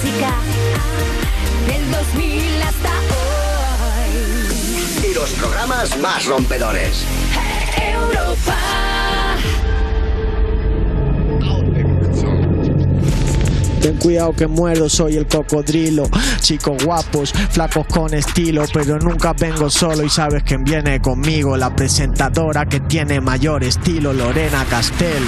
[0.00, 0.30] música
[1.66, 2.90] del 2000 hasta
[3.90, 5.10] hoy.
[5.10, 7.04] Y los programas más rompedores.
[7.80, 8.56] Europa.
[13.80, 16.04] Ten cuidado que muero, soy el cocodrilo.
[16.40, 21.56] Chicos guapos, flacos con estilo, pero nunca vengo solo y sabes quién viene conmigo.
[21.56, 25.24] La presentadora que tiene mayor estilo, Lorena Castell.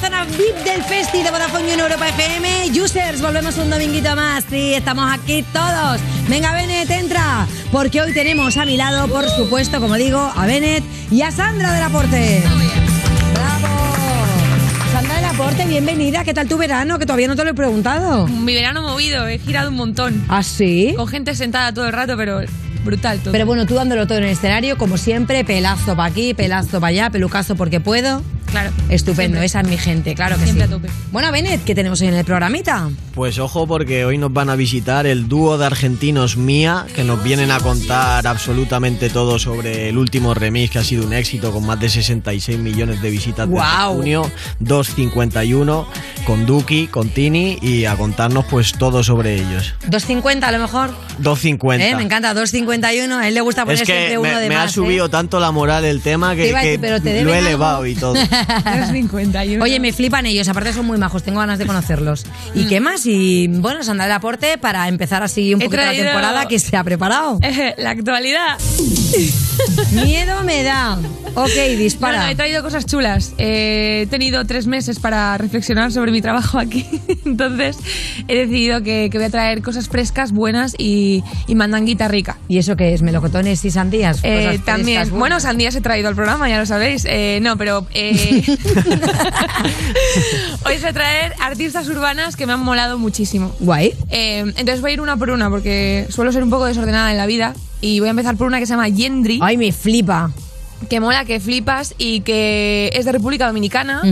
[0.00, 2.70] Zona VIP del Festi de Vodafone en Europa FM.
[2.80, 4.44] Users, volvemos un dominguito más.
[4.48, 6.00] Sí, estamos aquí todos.
[6.26, 7.46] Venga, Bennett, entra.
[7.70, 11.72] Porque hoy tenemos a mi lado, por supuesto, como digo, a Bennett y a Sandra
[11.74, 12.42] del Aporte.
[13.34, 13.68] ¡Bravo!
[14.92, 16.24] Sandra del Aporte, bienvenida.
[16.24, 16.98] ¿Qué tal tu verano?
[16.98, 18.26] Que todavía no te lo he preguntado.
[18.26, 20.24] Mi verano movido, he girado un montón.
[20.28, 20.94] ¿Ah, sí?
[20.96, 22.40] Con gente sentada todo el rato, pero
[22.84, 23.32] brutal todo.
[23.32, 26.88] Pero bueno, tú dándolo todo en el escenario, como siempre, pelazo para aquí, pelazo para
[26.88, 28.22] allá, pelucazo porque puedo.
[28.50, 28.70] Claro.
[28.88, 29.44] Estupendo, siempre.
[29.46, 30.72] esa es mi gente, claro que Siempre sí.
[30.72, 30.88] a tope.
[31.12, 32.90] Bueno, Benet, ¿qué tenemos hoy en el programita?
[33.14, 37.22] Pues ojo porque hoy nos van a visitar el dúo de argentinos Mía, que nos
[37.22, 41.66] vienen a contar absolutamente todo sobre el último remix que ha sido un éxito con
[41.66, 43.96] más de 66 millones de visitas desde ¡Guau!
[43.96, 45.86] junio, 251
[46.24, 49.74] con Duki, con Tini y a contarnos pues todo sobre ellos.
[49.88, 50.90] 2.50 a lo mejor.
[51.18, 51.86] 250.
[51.86, 51.94] ¿Eh?
[51.96, 53.10] Me encanta, 2.51.
[53.18, 54.66] A él le gusta poner Es siempre uno me, de me más.
[54.66, 55.08] ha subido ¿eh?
[55.08, 57.46] tanto la moral el tema Te que, decir, que pero te lo he algo.
[57.48, 58.14] elevado y todo.
[58.82, 59.62] Es 51.
[59.62, 62.24] Oye, me flipan ellos, aparte son muy majos, tengo ganas de conocerlos.
[62.54, 63.06] ¿Y qué más?
[63.06, 66.84] Y bueno, Sandra del Aporte para empezar así un poquito la temporada que se ha
[66.84, 67.38] preparado.
[67.76, 68.58] La actualidad.
[69.92, 70.98] Miedo me da.
[71.34, 72.18] Ok, dispara.
[72.18, 73.34] Bueno, he traído cosas chulas.
[73.38, 76.86] Eh, he tenido tres meses para reflexionar sobre mi trabajo aquí.
[77.24, 77.76] Entonces
[78.28, 82.38] he decidido que, que voy a traer cosas frescas, buenas y, y mandanguita rica.
[82.48, 83.02] ¿Y eso qué es?
[83.02, 84.20] ¿Melocotones y sandías?
[84.22, 87.04] Eh, Cosas también, frescas, bueno, sandías he traído al programa, ya lo sabéis.
[87.08, 88.42] Eh, no, pero eh,
[90.66, 93.54] hoy se traer artistas urbanas que me han molado muchísimo.
[93.60, 93.94] Guay.
[94.10, 97.26] Entonces voy a ir una por una porque suelo ser un poco desordenada en la
[97.26, 100.30] vida y voy a empezar por una que se llama Yendri, Ay, me flipa.
[100.88, 104.02] que mola, que flipas y que es de República Dominicana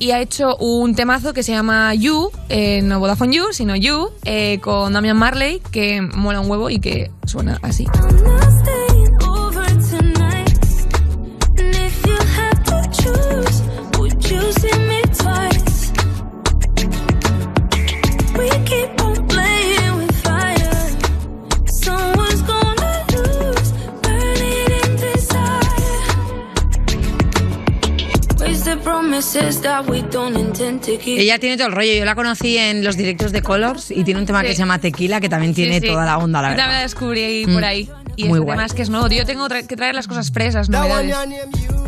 [0.00, 4.10] y ha hecho un temazo que se llama You, eh, no Vodafone You, sino You,
[4.24, 7.84] eh, con Damian Marley, que mola un huevo y que suena así.
[31.06, 31.92] Ella tiene todo el rollo.
[31.94, 34.46] Yo la conocí en los directos de Colors y tiene un tema Sí.
[34.48, 35.92] que se llama Tequila que también tiene Sí, sí.
[35.92, 36.82] toda la onda, la Yo también la verdad.
[36.82, 37.52] descubrí ahí Mm.
[37.54, 37.90] por ahí.
[38.16, 38.56] Y Muy este guay.
[38.56, 39.08] tema es que es nuevo.
[39.08, 41.14] Yo tengo que traer las cosas fresas, novedades.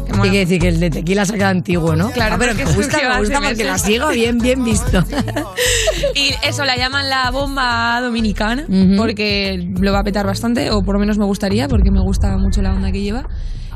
[0.07, 2.11] Que Hay que decir que el de Tequila se queda antiguo, ¿no?
[2.11, 5.05] Claro, Ah, pero me gusta, me gusta porque la sigo bien, bien visto.
[6.15, 8.97] Y eso la llaman la bomba dominicana, Ujú.
[8.97, 12.37] porque lo va a petar bastante, o por lo menos me gustaría, porque me gusta
[12.39, 13.25] mucho la onda que lleva.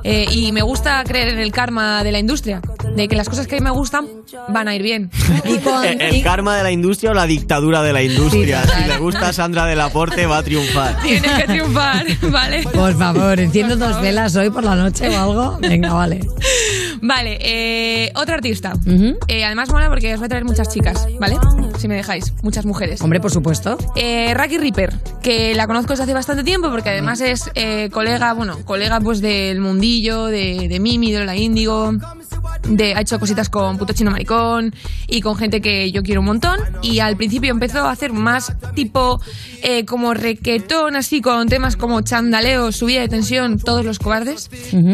[0.05, 2.61] Eh, y me gusta creer en el karma de la industria,
[2.95, 4.07] de que las cosas que a mí me gustan
[4.49, 5.11] van a ir bien.
[5.45, 8.63] y con, ¿El, y- karma de la industria o la dictadura de la industria?
[8.65, 10.97] Sí, si le gusta Sandra del Aporte, va a triunfar.
[11.03, 12.63] Tiene que triunfar, ¿vale?
[12.65, 15.59] Por favor, enciendo dos velas hoy por la noche o algo.
[15.61, 16.21] Venga, vale.
[17.01, 18.73] Vale, eh, otra artista.
[19.29, 21.37] Eh, además mola porque os voy a traer muchas chicas, ¿vale?
[21.79, 23.01] Si me dejáis, muchas mujeres.
[23.03, 23.77] Hombre, por supuesto.
[23.97, 28.33] Eh, Raki Ripper, que la conozco desde hace bastante tiempo porque además es eh, colega,
[28.33, 31.93] bueno, colega pues del mundillo, de, de Mimi, de Lola Índigo,
[32.67, 34.75] de, ha hecho cositas con Puto Chino Maricón
[35.09, 36.59] y con gente que yo quiero un montón.
[36.83, 39.21] Y al principio empezó a hacer más tipo
[39.63, 44.51] eh, como requetón, así con temas como chandaleo, subida de tensión, todos los cobardes.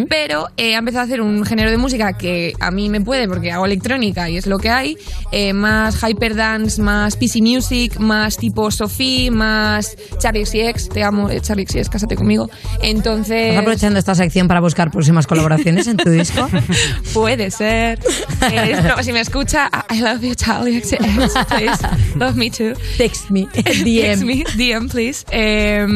[0.09, 3.29] Pero eh, ha empezado a hacer un género de música que a mí me puede
[3.29, 4.97] porque hago electrónica y es lo que hay.
[5.33, 10.89] eh, más hyperdance, más PC music, más tipo Sophie, más Charlie XCX.
[10.89, 12.51] Te amo, eh, Charlie XCX, cásate conmigo.
[12.83, 13.49] Entonces.
[13.49, 16.49] ¿Estás aprovechando esta sección para buscar próximas colaboraciones en tu disco?
[17.15, 17.99] Puede ser.
[18.53, 21.87] Eh, no, si me escucha, I love you, Charlie please.
[22.17, 22.73] Love me too.
[22.97, 24.25] Text me, Text DM.
[24.25, 25.27] me, DM, please.
[25.31, 25.87] Eh,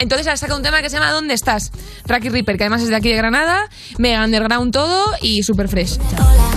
[0.00, 1.70] entonces ha sacado un tema que se llama ¿Dónde estás?
[2.06, 5.98] Rocky Ripper, que además es de aquí de Granada, mega underground todo y super fresh.
[5.98, 6.51] Me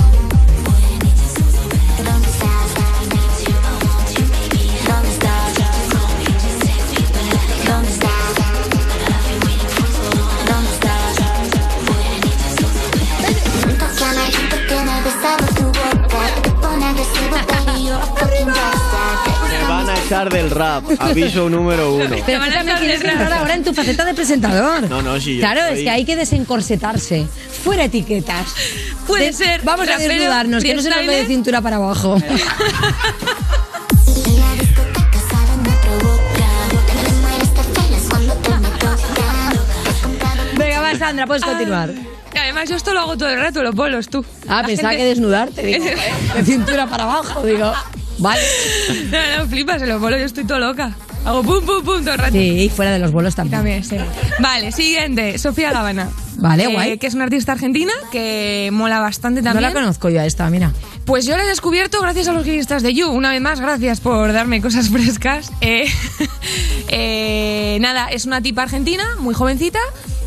[20.06, 20.84] echar del rap.
[21.00, 22.16] Aviso número uno.
[22.26, 24.90] Pero van a tú también quieres entrar ahora en tu faceta de presentador.
[24.90, 27.28] No, no, sí, yo Claro, estoy- es que hay que desencorsetarse.
[27.64, 28.48] Fuera etiquetas.
[29.08, 32.18] Puede De- ser Vamos a desnudarnos, que no se nos ve de cintura para abajo.
[40.58, 41.92] Venga, va, Sandra, puedes continuar.
[42.34, 44.26] Y Además, yo esto lo hago todo el rato, los bolos, tú.
[44.48, 45.86] Ah, La pensaba gente- que desnudarte, digo,
[46.36, 47.72] de cintura para abajo, digo.
[48.20, 48.42] Vale.
[49.12, 50.96] No, no, flipas, en los bolos yo estoy todo loca.
[51.26, 52.32] Hago pum, pum, pum todo el rato.
[52.34, 53.58] Sí, y fuera de los bolos también.
[53.60, 53.98] También, sí.
[54.40, 56.10] Vale, siguiente, Sofía Gavana.
[56.38, 56.98] Vale, Eh, guay.
[56.98, 59.74] Que es una artista argentina que mola bastante No también.
[59.74, 60.72] la conozco yo a esta, mira.
[61.06, 63.10] Pues yo la he descubierto gracias a los guionistas de You.
[63.10, 65.52] Una vez más, gracias por darme cosas frescas.
[65.62, 65.86] Eh,
[66.90, 69.80] eh, nada, es una tipa argentina, muy jovencita.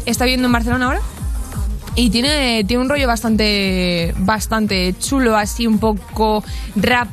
[0.06, 1.00] Está viviendo en Barcelona ahora.
[1.94, 6.44] Y tiene, tiene un rollo bastante, bastante chulo, así un poco
[6.76, 7.08] rap.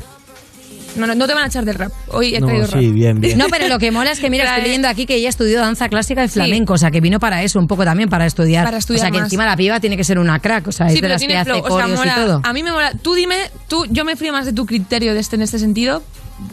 [0.95, 1.91] No, no, no te van a echar del rap.
[2.09, 2.81] Hoy he No, traído sí, rap.
[2.93, 3.37] bien, bien.
[3.37, 5.89] No, pero lo que mola es que, mira, estoy leyendo aquí que ella estudió danza
[5.89, 8.63] clásica y flamenco, o sea, que vino para eso, un poco también para estudiar.
[8.65, 10.87] Para estudiar O sea, que encima la piba tiene que ser una crack, o sea,
[10.87, 12.11] es Sí, de pero las que hace o sea, mola.
[12.11, 12.41] y todo.
[12.43, 12.93] A mí me mola.
[13.01, 13.35] Tú dime,
[13.67, 16.01] tú, yo me frío más de tu criterio de este en este sentido.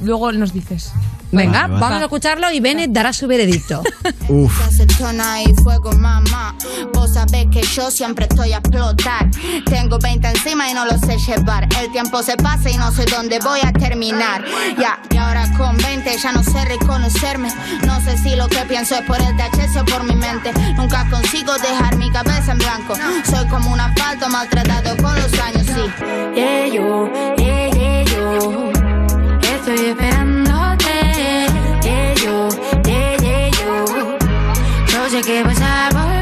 [0.03, 0.93] Luego nos dices.
[1.33, 3.83] Venga, Vale, vamos a escucharlo y Bennett dará su veredicto.
[4.29, 4.53] Uf.
[4.79, 6.55] y fuego, mamá.
[6.93, 9.31] Vos sabés que yo siempre estoy a explotar.
[9.65, 11.67] Tengo 20 encima y no lo sé llevar.
[11.81, 14.45] El tiempo se pasa y no sé dónde voy a terminar.
[14.79, 17.49] Ya, y ahora con 20 ya no sé reconocerme.
[17.87, 20.53] No sé si lo que pienso es por el THC o por mi mente.
[20.77, 22.95] Nunca consigo dejar mi cabeza en blanco.
[23.31, 26.05] Soy como un asfalto maltratado con los años, sí.
[26.35, 28.82] Yeah, yo, yeah, yeah, yo.
[29.65, 31.47] Estoy esperándote.
[31.85, 32.49] Yeah, yo,
[32.85, 34.19] yeah, yeah, yo.
[34.89, 36.22] Yo sé que vas a volver.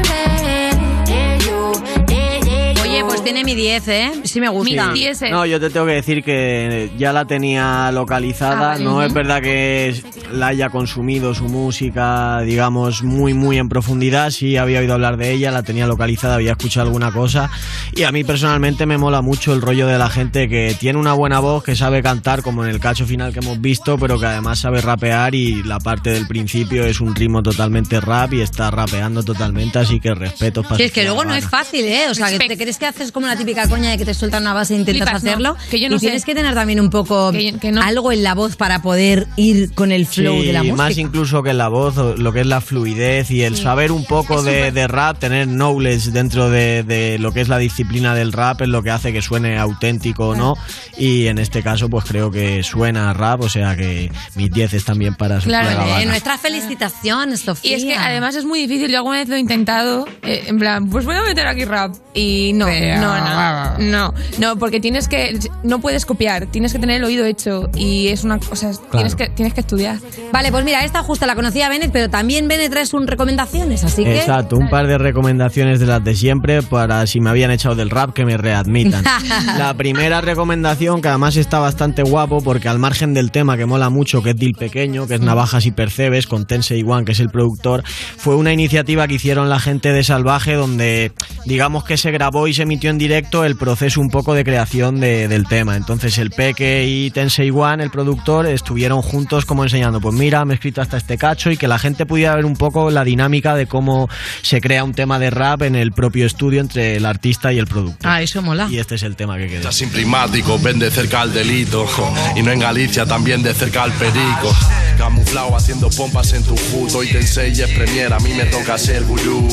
[3.21, 4.11] Pues tiene mi 10, ¿eh?
[4.23, 4.87] Sí me gusta.
[4.91, 8.51] Mi 10 No, yo te tengo que decir que ya la tenía localizada.
[8.51, 8.83] Ah, vale.
[8.83, 9.95] no es verdad que
[10.31, 14.31] la haya consumido su música, digamos, muy, muy en profundidad.
[14.31, 17.49] Sí, había oído hablar de ella, la tenía localizada, había escuchado alguna cosa.
[17.93, 21.13] Y a mí personalmente me mola mucho el rollo de la gente que tiene una
[21.13, 24.25] buena voz, que sabe cantar, como en el cacho final que hemos visto, pero que
[24.25, 25.35] además sabe rapear.
[25.35, 29.79] Y la parte del principio es un ritmo totalmente rap y está rapeando totalmente.
[29.79, 32.07] Así que respeto para Sí, es que luego no es fácil, ¿eh?
[32.09, 34.43] O sea, que te crees que haces como la típica coña de que te sueltan
[34.43, 35.57] una base e intentas Flipas, no, hacerlo.
[35.69, 36.05] que yo no y sé.
[36.07, 37.81] tienes que tener también un poco Que- que no.
[37.81, 40.75] algo en la voz para poder ir con el flow Sí, de la música.
[40.77, 43.91] más incluso que en la voz, o lo que es la fluidez y el saber
[43.91, 48.15] un poco Es de, rap, tener knowledge dentro de, de lo que es la disciplina
[48.15, 50.55] del rap es lo que hace que suene auténtico o no.
[50.97, 54.73] Y en este caso, pues creo que suena a rap, o sea que mis 10
[54.73, 56.01] es también para Sofía Claro, Gavana.
[56.01, 57.71] Eh, nuestras felicitaciones, Sofía.
[57.71, 58.89] Y es que además es muy difícil.
[58.91, 61.93] Yo alguna vez lo he intentado, eh, en plan, pues voy a meter aquí rap.
[62.13, 62.67] Y no,
[63.01, 67.25] no, no, no, no, porque tienes que, no puedes copiar, tienes que tener el oído
[67.25, 69.97] hecho y es una cosa, tienes que, tienes que estudiar.
[70.31, 74.03] Vale, pues mira, esta justo la conocía Bennett, pero también Bennett trae sus recomendaciones, así
[74.03, 74.19] que...
[74.19, 77.89] Exacto, un par de recomendaciones de las de siempre para si me habían echado del
[77.89, 79.03] rap que me readmitan.
[79.57, 83.89] La primera recomendación, que además está bastante guapo porque al margen del tema que mola
[83.89, 87.19] mucho, que es Dil Pequeño, que es Navajas y Percebes, con Tensei One, que es
[87.19, 87.83] el productor,
[88.17, 91.11] fue una iniciativa que hicieron la gente de Salvaje donde
[91.45, 94.99] digamos que se grabó y se emitió en directo el proceso un poco de creación
[94.99, 95.75] de- del tema.
[95.75, 100.53] Entonces el Peque y Tensei One, el productor, estuvieron juntos como enseñando, pues mira, me
[100.53, 103.55] he escrito hasta este cacho y que la gente pudiera ver un poco la dinámica
[103.55, 104.07] de cómo
[104.43, 107.65] se crea un tema de rap en el propio estudio entre el artista y el
[107.65, 107.99] productor.
[108.11, 108.67] Ah, eso mola.
[108.69, 109.71] Y este es el tema que queda.
[109.71, 111.87] Sin primático, ven de cerca al delito.
[112.35, 114.53] Y no en Galicia, también de cerca al perico.
[114.97, 117.03] Camuflado haciendo pompas en tu puto.
[117.03, 119.47] Y te enseñes premier, a mí me toca ser gurú.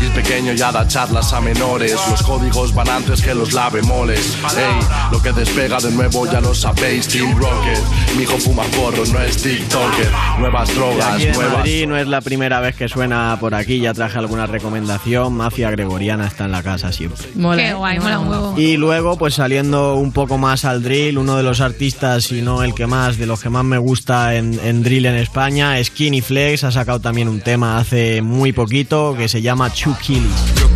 [0.00, 1.96] Y el pequeño ya da charlas a menores.
[2.10, 4.36] Los códigos van antes que los lave moles.
[4.56, 7.06] Ey, lo que despega de nuevo ya lo sabéis.
[7.06, 7.78] Team Rocket,
[8.16, 10.10] mi hijo fuma porro, no es TikToker.
[10.40, 11.58] Nuevas drogas, aquí en nuevas.
[11.58, 15.34] Madrid no es la primera vez que suena por aquí, ya traje alguna recomendación.
[15.34, 17.28] Mafia Gregoriana está en la casa siempre.
[17.36, 18.54] Mola, Qué guay, mola un huevo.
[18.58, 22.64] Y luego, pues saliendo un poco más al drill, uno de los artistas, si no
[22.64, 26.22] el que más, de los que más me gusta en, en drill en España, Skinny
[26.22, 29.72] Flex, ha sacado también un tema hace muy poquito que se llama.
[29.72, 29.94] Yo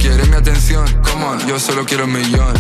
[0.02, 2.52] quiere mi atención, como yo solo quiero un millón.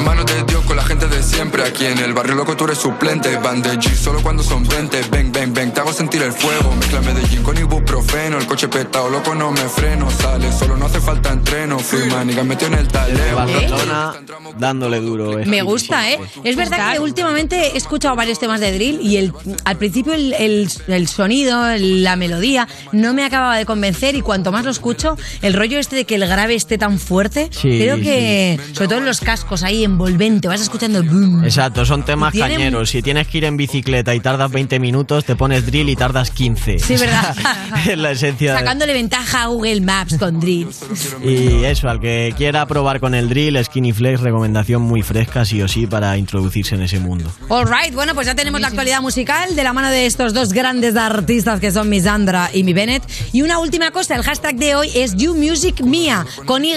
[0.00, 1.62] En manos de Dios con la gente de siempre.
[1.62, 3.36] Aquí en el barrio loco tú eres suplente.
[3.36, 5.02] Van de G solo cuando son 20.
[5.10, 6.74] Ven, ven, ven, te hago sentir el fuego.
[6.76, 8.38] Mezcla Medellín con ibuprofeno.
[8.38, 10.10] El coche petado, loco, no me freno.
[10.10, 11.78] Sale, solo no hace falta entreno.
[11.78, 13.36] Free maniga metió en el taleo.
[13.36, 14.14] Barcelona
[14.58, 15.32] dándole duro.
[15.32, 16.18] Me Skinny gusta, ¿eh?
[16.44, 19.32] Es verdad que últimamente he escuchado varios temas de drill y el,
[19.64, 24.50] al principio el, el- el sonido, la melodía, no me acababa de convencer y cuanto
[24.52, 27.48] más lo escucho, el rollo este de que el grave esté tan fuerte.
[27.52, 31.44] Sí, Creo que, sobre todo en los cascos ahí envolvente, vas escuchando el boom.
[31.44, 32.90] Exacto, son temas cañeros.
[32.90, 36.30] Si tienes que ir en bicicleta y tardas 20 minutos, te pones drill y tardas
[36.30, 36.78] 15.
[36.78, 37.36] Sí, ¿verdad?
[37.88, 38.52] es la esencia.
[38.52, 40.80] de- Sacándole ventaja a Google Maps con drills.
[41.22, 45.60] Y eso, al que quiera probar con el drill, Skinny Flex, recomendación muy fresca, sí
[45.62, 47.30] o sí, para introducirse en ese mundo.
[47.48, 50.96] Alright, bueno, pues ya tenemos la actualidad musical de la mano de estos dos grandes
[50.96, 53.02] artistas que son mi Sandra y mi Bennett.
[53.32, 56.70] Y una última cosa, el hashtag de hoy es You Music Mía, con Y.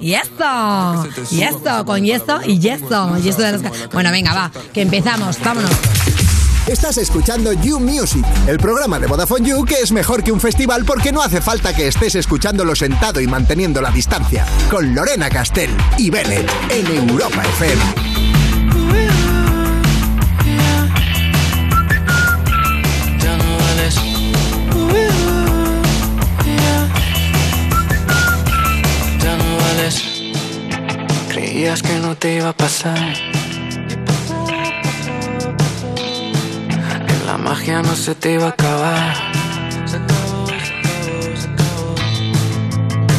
[0.00, 3.62] Y esto, y esto, con y esto, y esto, y esto de los...
[3.92, 5.70] Bueno, venga, va, que empezamos, vámonos.
[6.68, 10.84] Estás escuchando You Music, el programa de Vodafone You que es mejor que un festival
[10.84, 14.44] porque no hace falta que estés escuchándolo sentado y manteniendo la distancia.
[14.70, 18.37] Con Lorena Castell y Bennett en Europa FM.
[31.60, 33.14] Creías que no te iba a pasar.
[37.08, 39.16] Que la magia no se te iba a acabar.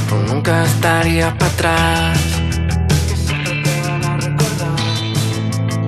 [0.07, 2.19] Tú nunca estaría para atrás.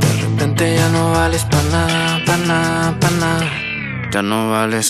[0.02, 3.50] De repente ya no vales para nada, para nada, para nada.
[4.12, 4.90] Ya no vales.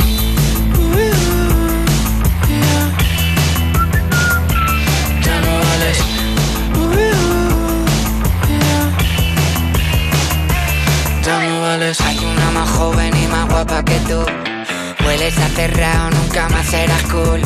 [15.51, 17.41] Hueles a cerrado, nunca más serás cool.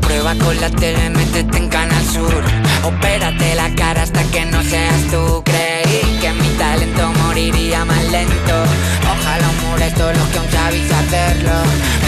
[0.00, 2.42] Prueba con la tele, métete en Canal Sur.
[2.84, 5.42] Opérate la cara hasta que no seas tú.
[5.44, 8.64] Creí que mi talento moriría más lento.
[9.02, 11.52] Ojalá os molesto los que aún sabéis hacerlo.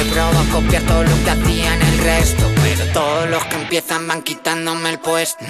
[0.00, 2.44] He probado copiar todo lo que hacían el resto.
[2.62, 5.44] Pero todos los que empiezan van quitándome el puesto.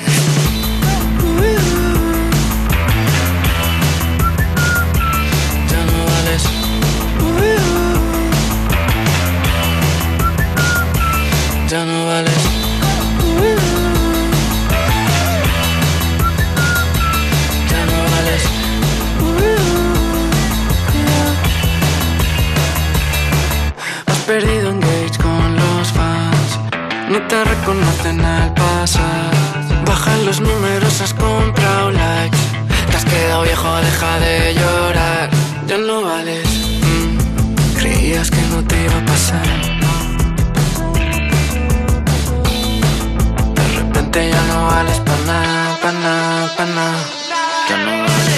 [27.28, 29.30] Te reconocen al pasar.
[29.86, 32.38] Bajan los números, has comprado likes.
[32.90, 35.30] Te has quedado viejo, deja de llorar.
[35.66, 36.46] Ya no vales.
[36.82, 37.78] mm.
[37.78, 39.46] Creías que no te iba a pasar.
[43.54, 46.98] De repente ya no vales para nada, para nada, para nada.
[47.68, 48.35] Ya no vales.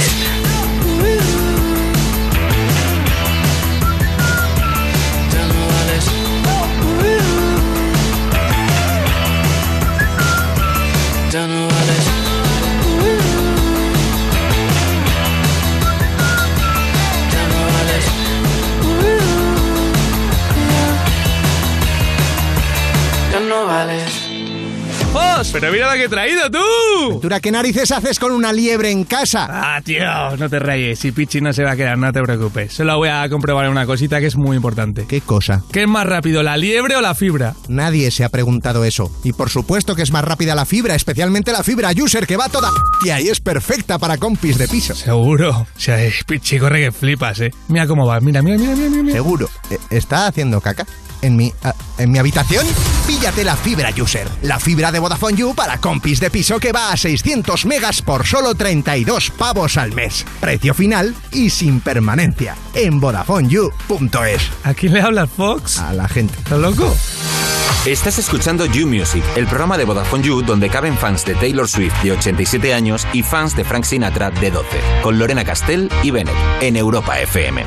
[23.49, 24.29] No vales.
[25.13, 25.49] ¡Vos!
[25.53, 26.59] ¡Pero mira la que he traído tú!
[27.07, 29.47] ¿Aventura qué narices haces con una liebre en casa?
[29.49, 30.05] Ah, tío,
[30.37, 30.99] no te rayes.
[30.99, 32.75] Si Pichi no se va a quedar, no te preocupes.
[32.75, 35.07] Solo voy a comprobar una cosita que es muy importante.
[35.09, 35.63] ¿Qué cosa?
[35.73, 37.55] ¿Qué es más rápido, la liebre o la fibra?
[37.69, 39.11] Nadie se ha preguntado eso.
[39.25, 42.49] Y por supuesto que es más rápida la fibra, especialmente la fibra user que va
[42.51, 42.71] toda
[43.05, 44.95] y ahí es perfecta para compis de piso.
[44.95, 45.51] Seguro.
[45.51, 47.51] O sea, eh, Pichi, corre que flipas, eh.
[47.69, 48.21] Mira cómo va.
[48.21, 49.03] Mira, mira, mira, mira.
[49.03, 49.13] mira.
[49.15, 49.49] Seguro.
[49.71, 50.87] Eh, ¿Está haciendo caca?
[51.23, 52.67] ¿En mi, ah, ¿En mi habitación?
[53.07, 54.29] Píllate la fibra user.
[54.43, 58.27] La fibra de Vodafone You para compis de piso que va a 600 megas por
[58.27, 60.25] solo 32 pavos al mes.
[60.41, 62.57] Precio final y sin permanencia.
[62.75, 64.51] En VodafoneYou.es.
[64.65, 65.79] ¿A quién le hablas, Fox?
[65.79, 66.35] A la gente.
[66.39, 66.97] ¿Estás loco?
[67.87, 72.03] Estás escuchando You Music, el programa de Vodafone You donde caben fans de Taylor Swift
[72.03, 74.67] de 87 años y fans de Frank Sinatra de 12,
[75.03, 77.65] con Lorena Castell y Bennett en Europa FM.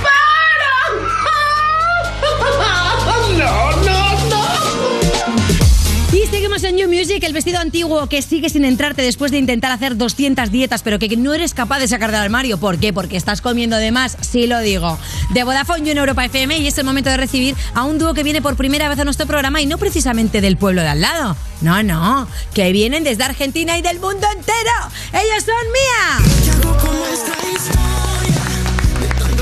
[6.91, 10.99] Music, el vestido antiguo que sigue sin entrarte después de intentar hacer 200 dietas, pero
[10.99, 12.57] que no eres capaz de sacar del armario.
[12.57, 12.91] ¿Por qué?
[12.91, 14.99] Porque estás comiendo de más, sí lo digo.
[15.29, 18.13] De Vodafone You en Europa FM y es el momento de recibir a un dúo
[18.13, 21.01] que viene por primera vez a nuestro programa y no precisamente del pueblo de al
[21.01, 21.37] lado.
[21.61, 24.71] No, no, que vienen desde Argentina y del mundo entero.
[25.13, 26.19] Ellos son Mía.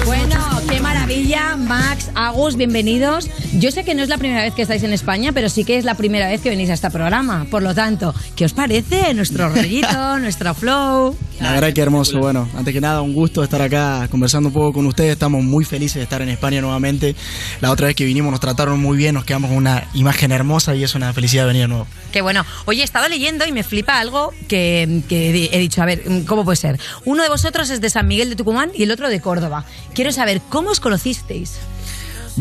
[0.05, 0.79] Bueno, qué
[1.09, 1.55] maravilla.
[1.57, 3.29] Max, Agus, bienvenidos.
[3.53, 5.77] Yo sé que no es la primera vez que estáis en España, pero sí que
[5.77, 7.47] es la primera vez que venís a este programa.
[7.49, 11.15] Por lo tanto, ¿qué os parece nuestro rollito, nuestro flow?
[11.41, 14.73] La verdad que hermoso, bueno, antes que nada un gusto estar acá conversando un poco
[14.73, 17.15] con ustedes, estamos muy felices de estar en España nuevamente.
[17.61, 20.75] La otra vez que vinimos nos trataron muy bien, nos quedamos con una imagen hermosa
[20.75, 21.87] y es una felicidad venir de nuevo.
[22.11, 22.45] Qué bueno.
[22.65, 26.43] Oye, he estado leyendo y me flipa algo que, que he dicho, a ver, ¿cómo
[26.43, 26.79] puede ser?
[27.05, 29.63] Uno de vosotros es de San Miguel de Tucumán y el otro de Córdoba.
[29.93, 31.59] Quiero saber, ¿cómo os conocisteis?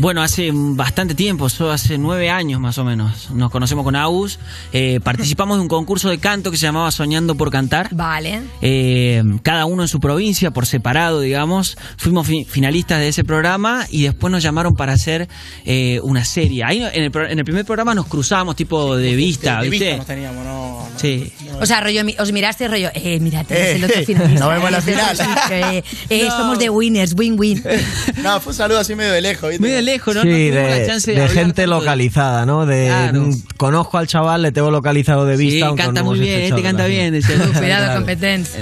[0.01, 3.31] Bueno, hace bastante tiempo, hace nueve años más o menos.
[3.31, 4.39] Nos conocemos con Agus.
[4.71, 7.89] eh, participamos de un concurso de canto que se llamaba Soñando por Cantar.
[7.91, 8.43] Vale.
[8.61, 11.77] Eh, cada uno en su provincia, por separado, digamos.
[11.97, 15.27] Fuimos fi- finalistas de ese programa y después nos llamaron para hacer
[15.65, 16.63] eh, una serie.
[16.63, 19.85] Ahí en el, pro- en el primer programa nos cruzamos, tipo de vista, de ¿viste?
[19.85, 21.33] vista nos teníamos, no, Sí.
[21.59, 24.39] O sea, rollo, mi- os miraste rollo, eh, mira, tú eres Eh, el otro finalista.
[24.45, 25.17] nos vemos en la final.
[25.51, 26.37] eh, eh, No.
[26.37, 27.61] Somos de winners, win-win.
[28.23, 29.61] No, fue un saludo así medio de lejos, ¿viste?
[29.61, 30.21] Medio de lejos, ¿no?
[30.21, 32.65] Sí, No tuvimos de, la chance de de hablar gente localizada, ¿no?
[32.65, 33.29] De Claro.
[33.57, 35.69] conozco al chaval, le tengo localizado de vista.
[35.69, 37.19] Sí, canta no muy bien, este canta bien.
[37.57, 38.59] Cuidado, competencia.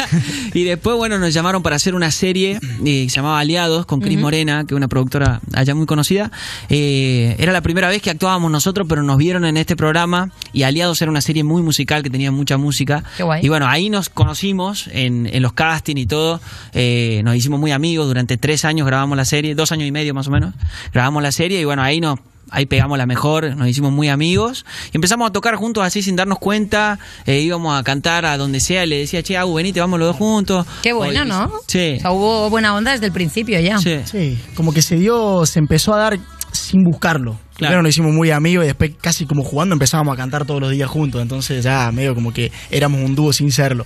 [0.54, 4.20] y después, bueno, nos llamaron para hacer una serie que se llamaba Aliados con Cris.
[4.20, 6.30] Morena, que es una productora allá muy conocida.
[6.68, 10.64] Eh, era la primera vez que actuábamos nosotros, pero nos vieron en este programa y
[10.64, 13.02] Aliados era una serie muy musical que tenía mucha música.
[13.16, 13.44] Qué guay.
[13.44, 16.40] Y bueno, ahí nos conocimos en, en los castings y todo.
[16.74, 18.06] Eh, nos hicimos muy amigos.
[18.06, 20.54] Durante tres años grabamos la serie, dos años y medio más o menos.
[20.92, 22.18] Grabamos la serie y bueno, ahí nos
[22.52, 26.16] ahí pegamos la mejor, nos hicimos muy amigos y empezamos a tocar juntos así sin
[26.16, 29.78] darnos cuenta, eh, íbamos a cantar a donde sea y le decía, che, Agu, venite,
[29.78, 30.66] vamos los dos juntos.
[30.82, 31.52] Qué bueno, O- ¿no?
[31.68, 31.94] Sí.
[31.98, 33.78] O sea, hubo buena onda desde el principio ya.
[33.78, 34.36] Sí.
[34.54, 36.18] como que se dio, se empezó a dar
[36.50, 37.38] sin buscarlo.
[37.56, 40.70] Primero nos hicimos muy amigos y después casi como jugando empezábamos a cantar todos los
[40.72, 41.20] días juntos.
[41.22, 43.84] Entonces ya medio como que éramos un dúo sin serlo.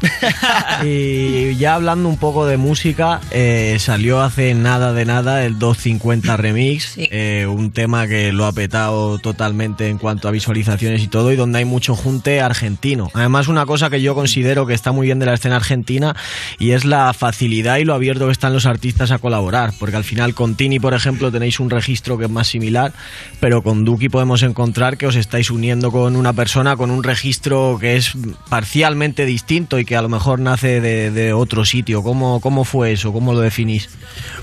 [0.84, 6.36] Y ya hablando un poco de música, eh, salió hace nada de nada el 250
[6.36, 11.32] Remix, eh, un tema que lo ha petado totalmente en cuanto a visualizaciones y todo,
[11.32, 13.10] y donde hay mucho junte argentino.
[13.14, 16.14] Además, una cosa que yo considero que está muy bien de la escena argentina
[16.58, 20.04] y es la facilidad y lo abierto que están los artistas a colaborar, porque al
[20.04, 22.92] final con Tini, por ejemplo, tenéis un registro que es más similar,
[23.40, 27.78] pero con Duki podemos encontrar que os estáis uniendo con una persona con un registro
[27.80, 28.12] que es
[28.48, 32.02] parcialmente distinto y que a lo mejor nace de, otro sitio.
[32.02, 33.12] ¿Cómo, ¿Cómo fue eso?
[33.12, 33.88] ¿Cómo lo definís?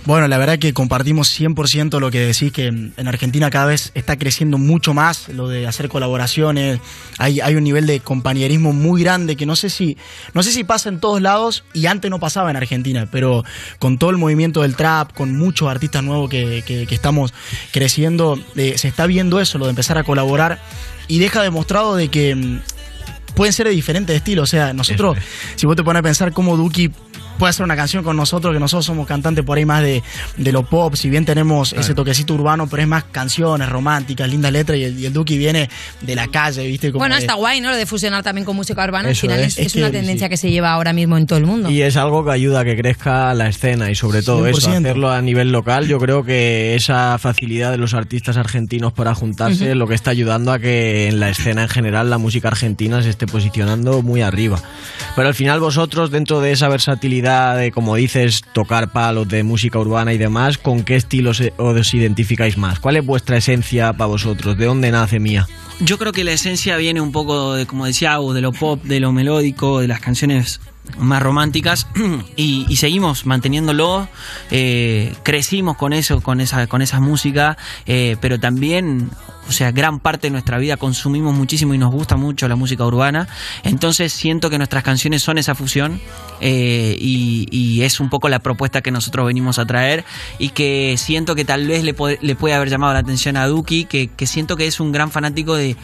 [0.06, 3.92] Bueno, la verdad que compartimos 100% lo que decís, que en en Argentina cada vez
[3.96, 6.80] está creciendo mucho más lo de hacer colaboraciones.
[7.18, 9.98] Hay, hay un nivel de compañerismo muy grande que no sé si
[10.34, 13.44] no sé si pasa en todos lados y antes no pasaba en Argentina, pero
[13.80, 17.34] con todo el movimiento del trap, con muchos artistas nuevos que, que- que estamos
[17.72, 20.60] creciendo, eh, se está viendo eso, lo de empezar a colaborar
[21.08, 22.60] y deja demostrado de que mm,
[23.34, 24.44] pueden ser de diferentes estilos.
[24.44, 25.18] O sea, nosotros,
[25.56, 26.92] si vos te pones a pensar cómo Duki
[27.38, 30.04] puede hacer una canción con nosotros, que nosotros somos cantantes por ahí más de,
[30.38, 34.52] de lo pop, si bien tenemos ese toquecito urbano, pero es más canciones románticas, lindas
[34.52, 35.70] letras, y el, y el Duki viene
[36.02, 36.92] de la calle, ¿viste?
[36.92, 37.70] Como Bueno, de- está guay, ¿no?
[37.72, 39.10] Lo de fusionar también con música urbana.
[39.10, 39.54] Eso Al final es.
[39.54, 41.70] es, Es es una que- tendencia que se lleva ahora mismo en todo el mundo.
[41.70, 44.78] Y es algo que ayuda a que crezca la escena y sobre todo eso, 100%.
[44.90, 45.88] hacerlo a nivel local.
[45.88, 49.72] Yo creo que esa facilidad de los artistas argentinos para juntarse Ujú.
[49.72, 53.02] es lo que está ayudando a que en la escena en general la música argentina
[53.02, 54.60] se esté posicionando muy arriba.
[55.16, 59.80] Pero al final vosotros, dentro de esa versatilidad de, como dices, tocar palos de música
[59.80, 62.80] urbana y demás, ¿con qué estilos eh, os identificáis más?
[62.80, 64.58] ¿Cuál es vuestra esencia para vosotros?
[64.58, 65.48] ¿De dónde nace Mía?
[65.80, 69.00] Yo creo que la esencia viene un poco de, como decía de lo pop, de
[69.00, 70.60] lo melódico, de las canciones
[70.98, 71.88] más románticas
[72.36, 74.08] y, y seguimos manteniéndolo.
[74.52, 79.10] eh, crecimos con eso, con esa, con esa música, eh, pero también,
[79.48, 82.86] o sea, gran parte de nuestra vida consumimos muchísimo y nos gusta mucho la música
[82.86, 83.28] urbana.
[83.64, 86.00] Entonces siento que nuestras canciones son esa fusión
[86.42, 90.06] eh, y, y es un poco la propuesta que nosotros venimos a traer
[90.40, 93.48] y que siento que tal vez le, puede- le puede haber llamado la atención a
[93.48, 95.76] Duki, que, que siento que es un gran fanático de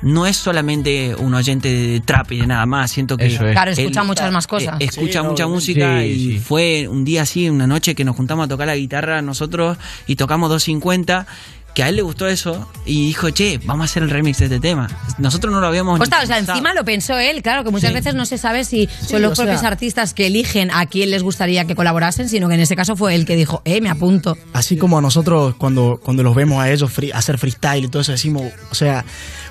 [0.00, 3.52] no es solamente un oyente de trap y de nada más, siento que Eso es.
[3.52, 4.80] Claro, escucha él- muchas más cosas.
[4.80, 6.38] eh, escucha Sí, no, mucha sí, música y sí.
[6.38, 9.76] fue un día así, una noche que nos juntamos a tocar la guitarra nosotros
[10.06, 11.26] y tocamos 250
[11.74, 14.46] que a él le gustó eso y dijo, che, vamos a hacer el remix de
[14.46, 14.88] este tema.
[15.18, 17.94] Nosotros no lo habíamos Ostras, o sea, encima lo pensó él, claro, que muchas Sí.
[17.94, 21.22] veces no se sabe si son los sea- propios artistas que eligen a quién les
[21.22, 24.36] gustaría que colaborasen, sino que en ese caso fue él que dijo, eh, me apunto.
[24.54, 28.02] Así como a nosotros cuando, cuando los vemos a ellos free- hacer freestyle y todo
[28.02, 29.04] eso decimos, o sea,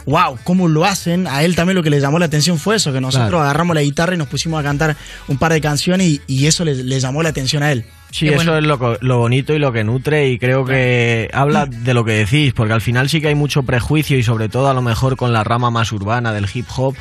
[0.06, 1.28] wow, cómo lo hacen.
[1.28, 3.42] A él también lo que le llamó la atención fue eso, que nosotros Claro.
[3.42, 4.98] agarramos la guitarra y nos pusimos a cantar
[5.30, 7.86] un par de canciones y, y eso le, le llamó la atención a él.
[8.12, 11.94] Sí, eso es lo, lo bonito y lo que nutre y creo que habla de
[11.94, 14.74] lo que decís, porque al final sí que hay mucho prejuicio y sobre todo a
[14.74, 16.96] lo mejor con la rama más urbana del hip hop,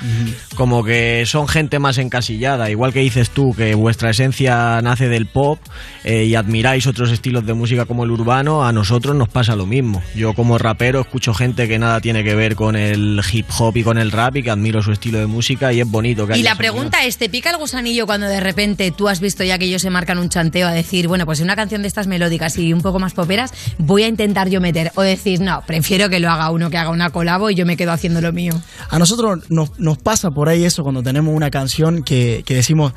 [0.54, 5.26] como que son gente más encasillada, igual que dices tú que vuestra esencia nace del
[5.26, 5.58] pop
[6.04, 9.66] eh, y admiráis otros estilos de música como el urbano, a nosotros nos pasa lo
[9.66, 10.02] mismo.
[10.14, 13.82] Yo como rapero escucho gente que nada tiene que ver con el hip hop y
[13.82, 16.42] con el rap y que admiro su estilo de música y es bonito que Y
[16.42, 19.66] la pregunta es, ¿te pica el gusanillo cuando de repente tú has visto ya que
[19.66, 22.72] ellos se marcan un chanteo a decir, bueno, pues una canción de estas melódicas y
[22.72, 24.92] un poco más poperas, voy a intentar yo meter?
[24.94, 27.76] O decís, no, prefiero que lo haga uno que haga una colabo y yo me
[27.76, 28.52] quedo haciendo lo mío.
[28.88, 32.92] A nosotros nos, nos pasa por ahí eso cuando tenemos una canción que, que decimos,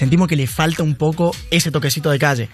[0.00, 2.48] sentimos que le falta un poco ese toquecito de calle.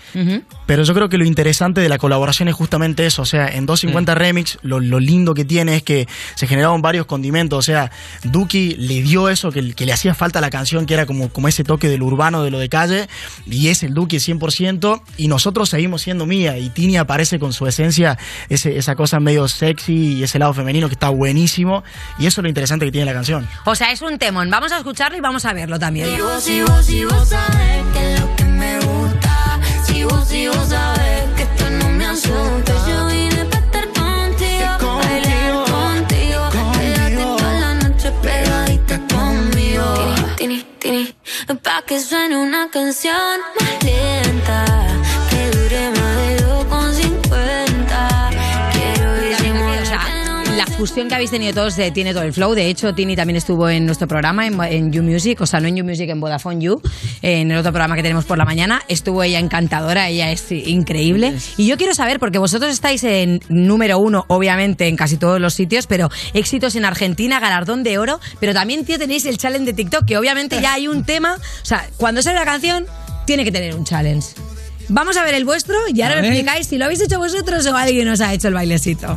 [0.67, 3.23] Pero yo creo que lo interesante de la colaboración es justamente eso.
[3.23, 7.07] O sea, en 250 Remix, lo, lo lindo que tiene es que se generaron varios
[7.07, 7.59] condimentos.
[7.59, 7.91] O sea,
[8.25, 11.29] Duki le dio eso que, que le hacía falta a la canción, que era como,
[11.29, 13.09] como ese toque del urbano, de lo de calle.
[13.47, 15.01] Y es el Duki 100%.
[15.17, 16.59] Y nosotros seguimos siendo mía.
[16.59, 20.89] Y Tini aparece con su esencia, ese- esa cosa medio sexy y ese lado femenino
[20.89, 21.85] que está buenísimo.
[22.19, 23.47] Y eso es lo interesante que tiene la canción.
[23.65, 24.51] O sea, es un temón.
[24.51, 26.09] Vamos a escucharlo y vamos a verlo también.
[26.11, 26.43] Si vos,
[26.85, 27.33] si vos, vos
[27.93, 29.61] que es lo que me gusta.
[29.85, 32.73] Si vos, si vos sabés que esto no me asusta.
[32.89, 36.43] Yo vine para estar contigo, bailar contigo.
[36.79, 39.85] Quédate toda la noche pegadita conmigo.
[40.37, 44.96] Tini, tini, tini, pa' que suene una canción más lenta.
[50.77, 52.55] La fusión que habéis tenido todos de- tiene todo el flow.
[52.55, 55.69] De hecho, Tini también estuvo en nuestro programa, en, en You Music, o sea, no
[55.69, 56.83] en You Music, en Vodafone You,
[57.23, 58.83] en el otro programa que tenemos por la mañana.
[58.87, 61.33] Estuvo ella encantadora, ella es increíble.
[61.57, 65.55] Y yo quiero saber, porque vosotros estáis en número uno, obviamente, en casi todos los
[65.55, 69.73] sitios, pero éxitos en Argentina, galardón de oro, pero también, tío, tenéis el challenge de
[69.73, 71.37] TikTok, que obviamente ya hay un tema.
[71.37, 72.85] O sea, cuando sale la canción,
[73.25, 74.29] tiene que tener un challenge.
[74.91, 77.75] Vamos a ver el vuestro y ahora me explicáis si lo habéis hecho vosotros o
[77.75, 79.17] alguien os ha hecho el bailecito.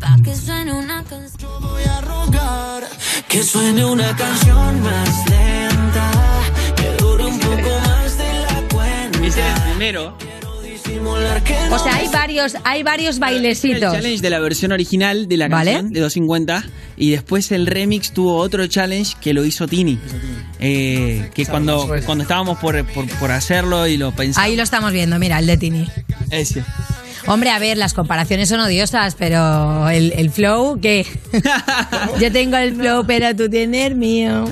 [0.00, 1.50] Pa' que suene una canción.
[1.62, 2.84] Voy a rogar
[3.28, 6.10] Que suene una canción más lenta,
[6.76, 9.26] que dure un poco más de la cuenta.
[9.26, 10.16] Ese era el primero.
[11.70, 13.92] O sea, hay varios, hay varios El bailecitos.
[13.92, 15.72] challenge de la versión original de la ¿Vale?
[15.72, 16.64] canción de 250
[16.96, 19.98] y después el remix tuvo otro challenge que lo hizo Tini.
[20.58, 24.44] Eh, que cuando, cuando estábamos por, por, por hacerlo y lo pensamos.
[24.44, 25.88] Ahí lo estamos viendo, mira, el de Tini.
[26.30, 26.64] Ese.
[27.28, 31.04] Hombre, a ver, las comparaciones son odiosas, pero el, el flow, ¿qué?
[32.20, 34.44] Yo tengo el flow, pero tú tienes el mío.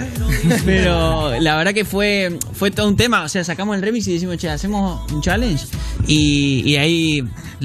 [0.64, 3.22] Pero la verdad que fue, fue todo un tema.
[3.22, 5.66] O sea, sacamos el remix y decimos, che, hacemos un challenge.
[6.06, 7.24] Y, y ahí,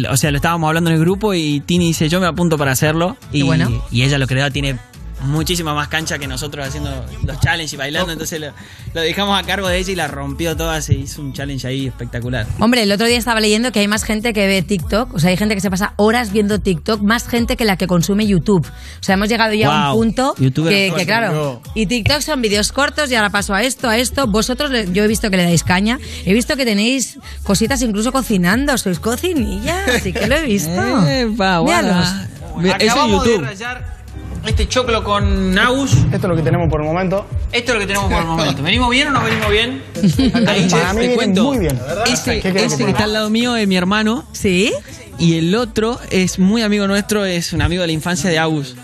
[0.09, 2.71] o sea, lo estábamos hablando en el grupo y Tini dice, yo me apunto para
[2.71, 3.17] hacerlo.
[3.31, 3.83] Y, bueno.
[3.91, 4.77] y ella lo creó, tiene
[5.21, 8.11] muchísima más cancha que nosotros haciendo los challenges y bailando.
[8.11, 8.47] Entonces lo,
[8.93, 10.81] lo dejamos a cargo de ella y la rompió toda.
[10.81, 12.45] Se hizo un challenge ahí espectacular.
[12.59, 15.29] Hombre, el otro día estaba leyendo que hay más gente que ve TikTok, o sea,
[15.29, 18.65] hay gente que se pasa horas viendo TikTok, más gente que la que consume YouTube.
[18.67, 20.03] O sea, hemos llegado ya a un Wow.
[20.03, 23.89] punto YouTuber que, que, claro, y TikTok son vídeos cortos y ahora paso a esto,
[23.89, 24.27] a esto.
[24.27, 28.77] Vosotros, yo he visto que le dais caña, he visto que tenéis cositas incluso cocinando,
[28.77, 30.69] sois cocinillas, así que lo he visto.
[32.59, 33.47] Eso en Acabamos de YouTube.
[34.45, 35.93] Este choclo con Agus.
[35.93, 37.25] Esto es lo que tenemos por el momento.
[37.51, 38.63] Esto es lo que tenemos por el momento.
[38.63, 39.83] ¿Venimos bien o no venimos bien?
[40.47, 41.43] Ahí Para mí te cuento.
[41.43, 41.79] muy bien.
[42.11, 44.25] Ese, ¿Qué querés ese que que está al lado mío es mi hermano.
[44.31, 44.71] ¿Sí?
[45.17, 48.75] Y el otro es muy amigo nuestro, es un amigo de la infancia de Agus.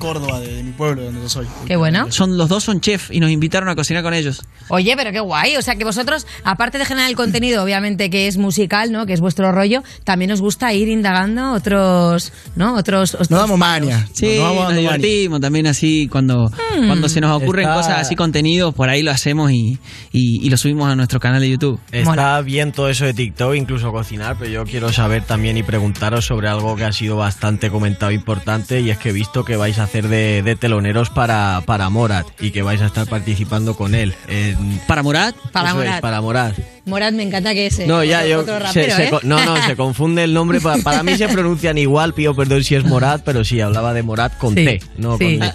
[0.00, 1.46] Córdoba, de, de mi pueblo, donde yo soy.
[1.66, 2.10] Qué bueno.
[2.10, 4.42] Son, los dos son chef y nos invitaron a cocinar con ellos.
[4.68, 5.56] Oye, pero qué guay.
[5.56, 9.06] O sea, que vosotros, aparte de generar el contenido, obviamente que es musical, ¿no?
[9.06, 12.74] Que es vuestro rollo, también os gusta ir indagando otros, ¿no?
[12.76, 13.14] Otros.
[13.14, 14.08] otros Nos damos maña.
[14.12, 14.80] Sí, nos vamos nos maña.
[14.80, 16.86] divertimos también así cuando, Hmm.
[16.86, 19.78] cuando se nos ocurren Está- cosas así, contenidos, por ahí lo hacemos y,
[20.12, 21.78] y- y lo subimos a nuestro canal de YouTube.
[21.92, 26.24] Está bien todo eso de TikTok, incluso cocinar, pero yo quiero saber también y preguntaros
[26.24, 29.78] sobre algo que ha sido bastante comentado importante y es que he visto que vais
[29.78, 33.94] a hacer de, de teloneros para, para Morat y que vais a estar participando con
[33.94, 34.14] él.
[34.28, 35.34] en- ¿Para Morat?
[35.52, 36.00] Para Eso es, Morat.
[36.00, 36.54] para Morat.
[36.90, 37.86] Morad, me encanta que ese.
[37.86, 38.40] No, ya, otro, yo.
[38.40, 39.10] otro se- rapero, se ¿eh?
[39.22, 40.60] no, no, se confunde el nombre.
[40.60, 44.02] Para, para mí se pronuncian igual, pido perdón si es Morat, pero sí, hablaba de
[44.02, 45.38] Morat con Sí, T, no sí.
[45.38, 45.52] con D.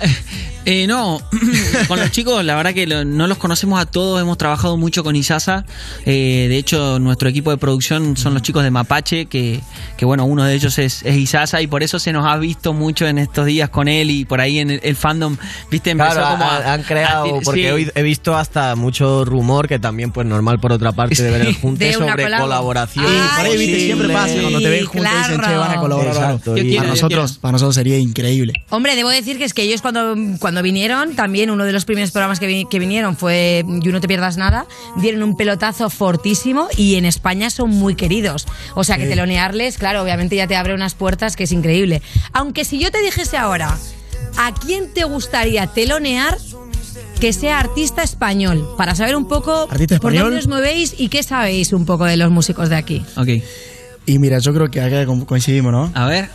[0.67, 1.21] Eh, no,
[1.87, 5.03] con los chicos la verdad que lo- no los conocemos a todos, hemos trabajado mucho
[5.03, 5.63] con Isasa,
[6.07, 9.59] eh, de hecho nuestro equipo de producción son los chicos de Mapache, que,
[9.95, 12.73] que bueno, uno de ellos es, es Isasa y por eso se nos ha visto
[12.73, 15.37] mucho en estos días con él y por ahí en el, el fandom,
[15.69, 17.91] viste, empezó Claro, como a- han, han creado, a- porque sí.
[17.93, 21.24] he visto hasta mucho rumor que también, pues normal por otra parte, Sí.
[21.25, 22.43] De ver el junte sobre colabo.
[22.43, 23.05] colaboración.
[23.05, 26.13] Sí, por ahí, viste, siempre pasa, cuando te ven juntos dicen, che, van a colaborar.
[26.13, 28.53] Exacto, y- para, nosotros, para nosotros sería increíble.
[28.69, 32.11] Hombre, debo decir que es que ellos cuando, cuando vinieron, también uno de los primeros
[32.11, 34.65] programas que, vi- que vinieron fue You No Te Pierdas Nada,
[34.97, 38.45] dieron un pelotazo fortísimo y en España son muy queridos.
[38.75, 42.01] O sea que telonearles, claro, obviamente ya te abre unas puertas que es increíble.
[42.33, 43.77] Aunque si yo te dijese ahora,
[44.37, 46.37] ¿a quién te gustaría telonear
[47.19, 48.67] que sea artista español?
[48.77, 52.17] Para saber un poco ¿Artista por dónde os movéis y qué sabéis un poco de
[52.17, 53.03] los músicos de aquí.
[53.17, 53.29] Ok.
[54.05, 55.91] Y mira, yo creo que acá co- coincidimos, ¿no?
[55.95, 56.29] A ver.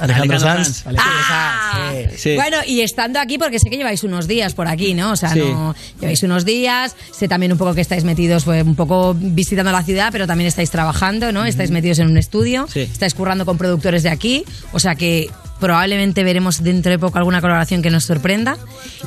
[0.00, 0.66] Alejandro, Alejandro Sanz.
[0.78, 0.86] Sanz.
[0.88, 2.34] Alejandro Ah, Sanz, sí.
[2.34, 5.12] Bueno, y estando aquí, porque sé que lleváis unos días por aquí, ¿no?
[5.12, 5.38] O sea, Sí.
[5.38, 9.70] no, lleváis unos días, sé también un poco que estáis metidos, pues, un poco visitando
[9.70, 11.44] la ciudad, pero también estáis trabajando, ¿no?
[11.44, 12.80] Estáis metidos en un estudio, Sí.
[12.80, 15.30] estáis currando con productores de aquí, o sea que
[15.62, 18.58] probablemente veremos dentro de poco alguna colaboración que nos sorprenda.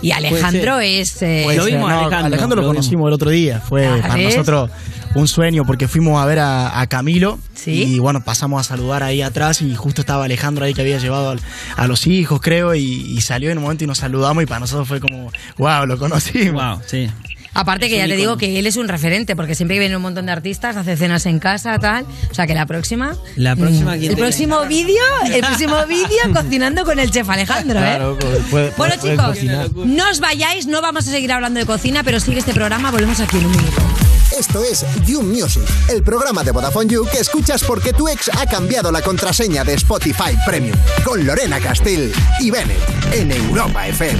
[0.02, 1.22] Y Alejandro es...
[1.22, 3.60] eh, Puede ser, no, Alejandro, lo, conocimos el otro día.
[3.60, 4.36] Fue Ah, para ¿ves?
[4.38, 4.72] nosotros
[5.14, 7.72] un sueño porque fuimos a ver a, a Camilo Sí.
[7.96, 11.30] y bueno, pasamos a saludar ahí atrás y justo estaba Alejandro ahí que había llevado
[11.32, 11.40] al-
[11.78, 14.60] a los hijos, creo, y, y salió en un momento y nos saludamos y para
[14.60, 16.62] nosotros fue como, wow, lo conocimos.
[16.64, 17.10] Wow, sí.
[17.56, 20.26] Aparte que ya te digo que él es un referente, porque siempre viene un montón
[20.28, 22.06] de artistas, hace cenas en casa, tal.
[22.30, 23.16] O sea que la próxima...
[23.38, 27.80] La próxima, Mm, ¿quién El próximo vídeo, el próximo vídeo cocinando con el chef Alejandro,
[27.80, 27.82] ¿eh?
[27.84, 29.70] Claro, puede- puede- Bueno, chicos, cocinar.
[29.74, 33.20] no os vayáis, no vamos a seguir hablando de cocina, pero sigue este programa, volvemos
[33.22, 33.82] aquí en un minuto.
[34.38, 38.46] Esto es You Music, el programa de Vodafone You que escuchas porque tu ex ha
[38.48, 40.76] cambiado la contraseña de Spotify Premium.
[41.06, 42.80] Con Lorena Castell y Bennett
[43.14, 44.20] en Europa FM.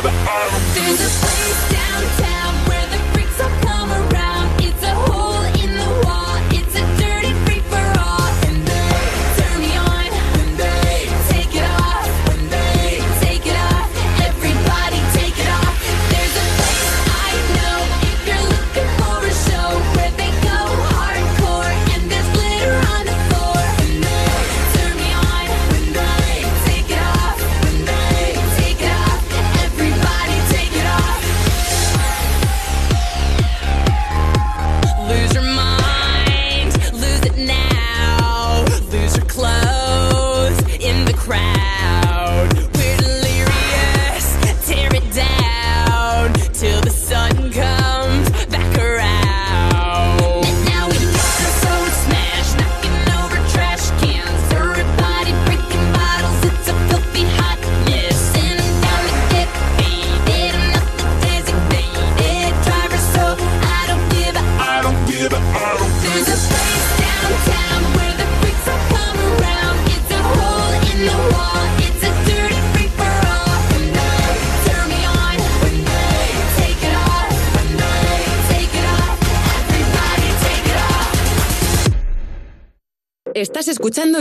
[0.00, 1.27] Give a.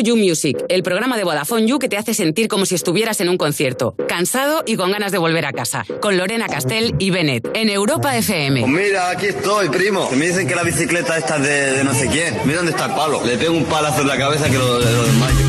[0.03, 3.29] You Music, el programa de Vodafone You que te hace sentir como si estuvieras en
[3.29, 7.49] un concierto, cansado y con ganas de volver a casa, con Lorena Castell y Bennett,
[7.53, 8.61] en Europa FM.
[8.61, 10.09] Pues mira, aquí estoy, primo.
[10.11, 12.37] Me dicen que la bicicleta esta es de, de no sé quién.
[12.45, 13.25] Mira dónde está el palo.
[13.25, 15.46] Le pego un palazo en la cabeza que lo, lo desmayo.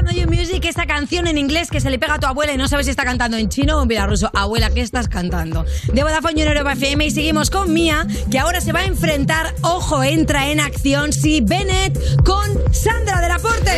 [0.00, 2.56] Escuchando You Music, esta canción en inglés que se le pega a tu abuela y
[2.56, 4.30] no sabes si está cantando en chino o en bielorruso.
[4.32, 5.66] Abuela, ¿qué estás cantando?
[5.92, 9.54] De Vodafone en Europa FM y seguimos con Mía, que ahora se va a enfrentar,
[9.60, 13.70] ojo, entra en acción, sí, Bennett con Sandra del Aporte.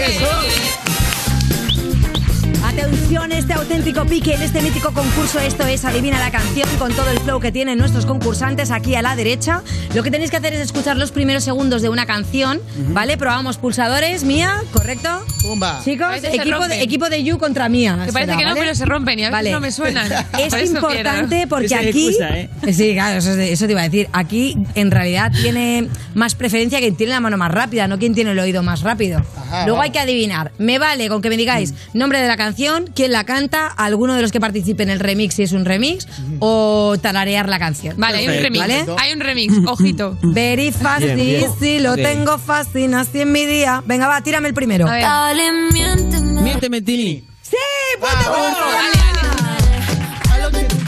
[2.72, 5.38] Atención, este auténtico pique en este mítico concurso.
[5.38, 9.02] Esto es Adivina la canción con todo el flow que tienen nuestros concursantes aquí a
[9.02, 9.62] la derecha.
[9.94, 13.18] Lo que tenéis que hacer es escuchar los primeros segundos de una canción, ¿vale?
[13.18, 15.08] Probamos pulsadores, Mía, ¿correcto?
[15.42, 15.82] Pumba.
[15.85, 17.98] Chicos, A veces se equipo de, equipo de You contra Mía.
[18.06, 18.61] Que parece será, que no, ¿vale?
[18.62, 19.50] pero se rompen y a veces Vale.
[19.50, 20.08] no me suenan.
[20.32, 21.48] Por Es eso importante pierdo.
[21.50, 22.06] porque Esa es aquí.
[22.08, 22.48] excusa, ¿eh?
[22.72, 24.08] Sí, claro, eso, es- eso te iba a decir.
[24.14, 28.30] Aquí en realidad tiene más preferencia quien tiene la mano más rápida, no quien tiene
[28.30, 29.20] el oído más rápido.
[29.37, 30.52] Ajá, Luego hay que adivinar.
[30.58, 32.62] Me vale con que me digáis nombre de la canción,
[32.94, 36.07] quién la canta alguno de los que participe en el remix si es un remix
[36.40, 37.94] o tararear la canción.
[37.98, 38.61] Vale, hay un remix.
[38.61, 38.85] ¿Vale?
[38.98, 40.16] Hay un remix, ojito.
[40.22, 42.18] Very fácil, sí, lo Bien.
[42.18, 43.83] tengo fácil, así en mi día.
[43.87, 44.87] Venga, va, tírame el primero.
[44.87, 46.42] Dale, miénteme.
[46.42, 47.25] Miénteme, Tini.
[47.42, 47.57] ¡Sí!
[48.01, 48.33] ¡Punto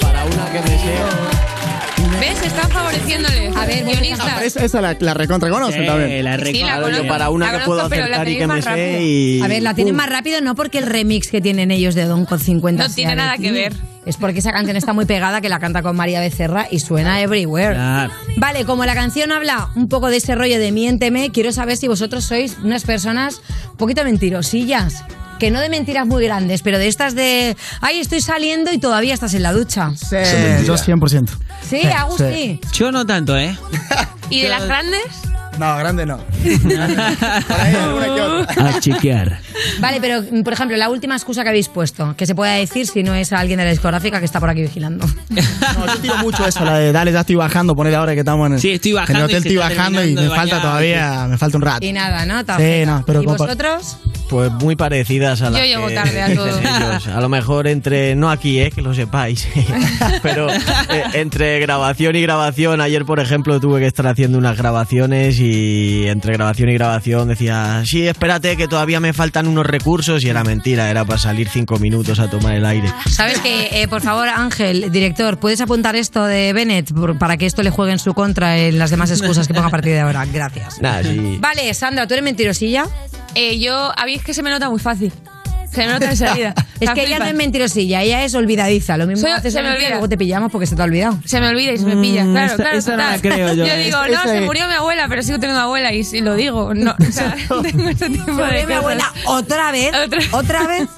[0.00, 1.08] Para una que me sea.
[2.20, 2.42] ¿Ves?
[2.46, 3.50] Están favoreciéndole.
[3.57, 4.42] A ver, guionistas.
[4.42, 6.24] Esa, esa la, la recontra conocen Sí, también.
[6.24, 7.09] la Sí, la Claro, yo conozco.
[7.09, 8.70] para una La que conozco, puedo pero la acertar y tenéis que me más sé
[8.70, 9.00] rápido.
[9.00, 9.40] y...
[9.42, 12.24] A ver, la tienen más rápido no porque el remix que tienen ellos de Don
[12.26, 13.42] con 50 No tiene de nada ti.
[13.42, 13.72] que ver.
[14.07, 17.22] Es porque esa canción está muy pegada que la canta con María Becerra y suena
[17.22, 17.74] everywhere.
[17.74, 18.12] Claro.
[18.37, 21.88] Vale, como la canción habla un poco de ese rollo de miénteme, quiero saber si
[21.88, 25.04] vosotros sois unas personas un poquito mentirosillas.
[25.38, 29.12] Que no de mentiras muy grandes, pero de estas de, ay, estoy saliendo y todavía
[29.14, 29.90] estás en la ducha.
[29.96, 30.16] Sí,
[30.64, 31.28] yo 100%.
[31.68, 32.61] Sí, Sí, Agustín.
[32.84, 33.56] Yo no tanto, ¿eh?
[34.28, 35.06] ¿Y de las grandes?
[35.58, 36.18] No, grande no.
[37.48, 38.68] Por ahí alguna que otra.
[38.68, 39.40] A chequear.
[39.80, 42.86] Vale, pero mm, por ejemplo, la última excusa que habéis puesto, que se pueda decir
[42.86, 45.06] si no es alguien de la discográfica que está por aquí vigilando.
[45.30, 48.48] No, yo tiro mucho eso, la de dale, ya estoy bajando, poner ahora que estamos
[48.48, 51.26] en el, Sí, estoy en bajando el y hotel, estoy bajando y me falta todavía,
[51.26, 51.86] me falta un rato.
[51.86, 52.40] Y nada, ¿no?
[52.58, 53.96] Sí, no, pero ¿Y vosotros?
[54.28, 56.46] Pues muy parecidas a las Yo llego que tarde a todo.
[56.48, 57.06] ellos.
[57.08, 59.46] A lo mejor entre, no aquí, eh, que lo sepáis,
[60.22, 60.58] pero eh,
[61.14, 66.32] entre grabación y grabación, ayer por ejemplo tuve que estar haciendo unas grabaciones y entre
[66.32, 70.90] grabación y grabación decía, sí, espérate que todavía me faltan unos recursos y era mentira,
[70.90, 72.88] era para salir cinco minutos a tomar el aire.
[73.10, 77.46] ¿Sabes que, eh, por favor, Ángel, director, puedes apuntar esto de Bennett por- para que
[77.46, 80.00] esto le juegue en su contra en las demás excusas que ponga a partir de
[80.00, 80.24] ahora?
[80.26, 80.80] Gracias.
[80.80, 81.38] Nada, sí.
[81.40, 82.87] Vale, Sandra, ¿tú eres mentirosilla?
[83.34, 85.12] Eh, yo, a mí es que se me nota muy fácil.
[85.70, 86.54] Se me nota enseguida.
[86.80, 88.96] Es que ella no es mentirosilla, ella es olvidadiza.
[88.98, 89.90] Lo mismo Soy- haces se me olvida.
[89.90, 91.18] luego te pillamos porque se te ha olvidado.
[91.24, 92.24] Se me olvida y se me pilla.
[92.24, 92.78] Mm, Claro, esa- claro.
[92.78, 93.12] esa no total.
[93.12, 93.64] la creo yo.
[93.76, 96.34] digo, no, Esa se es- murió mi abuela, pero sigo teniendo abuela y, y lo
[96.34, 96.74] digo.
[96.74, 98.76] No, o sea, tengo ese tipo de Pobre mi cosas.
[98.78, 99.92] abuela, ¿otra vez?
[100.32, 100.88] ¿Otra, vez?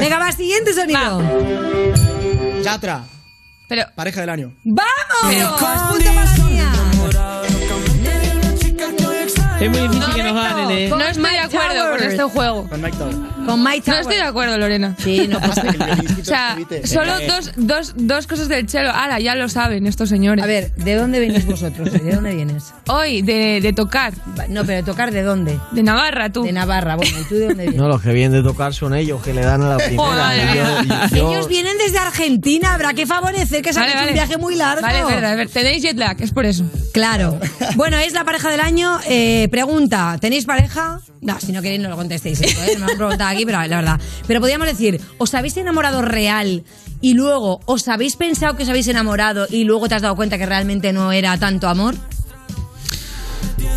[0.00, 1.22] Venga, va, siguiente sonido.
[2.62, 3.02] Yatra,
[3.68, 4.52] Pero, pareja del año.
[4.64, 4.88] ¡Vamos!
[5.20, 6.72] Punto para la mía.
[9.60, 10.14] Es muy difícil
[10.70, 10.88] ¿eh?
[10.88, 12.68] no estoy de acuerdo con este juego.
[12.68, 13.14] Con Mike Tower.
[13.46, 14.94] Con Mike No estoy de acuerdo, Lorena.
[14.98, 15.62] Sí, no pasa
[16.20, 18.90] O sea, solo dos, dos, dos cosas del chelo.
[18.92, 20.42] Ala, ya lo saben estos señores.
[20.42, 21.92] A ver, ¿de dónde venís vosotros?
[21.92, 22.72] ¿De dónde vienes?
[22.88, 24.12] Hoy, de, de tocar.
[24.48, 25.58] No, pero tocar de dónde?
[25.70, 26.42] De Navarra, tú.
[26.42, 26.96] De Navarra.
[26.96, 27.80] Bueno, ¿y tú de dónde vienes?
[27.80, 30.32] No, los que vienen de tocar son ellos, que le dan a la primera.
[31.10, 34.10] Yo- yo- Ellos vienen desde Argentina, habrá que favorecer que se Vale, han hecho vale.
[34.10, 34.82] un viaje muy largo.
[34.82, 35.52] Vale, es verdad, verdad.
[35.52, 36.64] Tenéis jet lag, es por eso.
[36.92, 37.38] Claro.
[37.76, 38.98] Bueno, es la pareja del año.
[39.08, 41.00] Eh, pregunta, ¿tenéis pareja?
[41.20, 42.72] No, si no queréis no lo contestéis esto, ¿eh?
[42.74, 44.00] Me lo han preguntado aquí, pero la verdad.
[44.26, 46.64] Pero podríamos decir, ¿os habéis enamorado real
[47.00, 50.36] y luego os habéis pensado que os habéis enamorado y luego te has dado cuenta
[50.36, 51.94] que realmente no era tanto amor?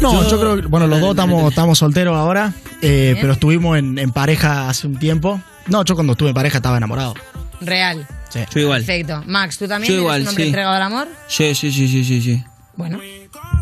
[0.02, 4.00] No, yo, creo que, bueno, los dos estamos, estamos solteros ahora, eh, pero estuvimos en,
[4.00, 5.40] en pareja hace un tiempo.
[5.68, 7.14] No, yo cuando estuve en pareja estaba enamorado.
[7.62, 8.08] Real.
[8.30, 8.40] Sí.
[8.56, 8.84] Yo igual.
[8.84, 9.22] Perfecto.
[9.28, 10.48] Max, ¿tú también Yo eres igual, un hombre sí.
[10.48, 11.08] entregado al amor?
[11.28, 12.44] Sí, sí, sí, sí, sí, sí.
[12.76, 13.00] Bueno.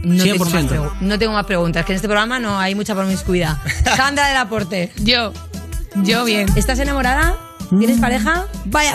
[0.03, 0.69] No tengo, más 100%.
[0.69, 3.57] pregu- no tengo más preguntas, que en este programa no hay mucha promiscuidad.
[3.95, 4.91] Sandra del Aporte.
[4.97, 5.33] Yo.
[5.95, 6.47] Yo bien.
[6.55, 7.35] ¿Estás enamorada?
[7.77, 8.45] ¿Tienes pareja?
[8.65, 8.93] Vaya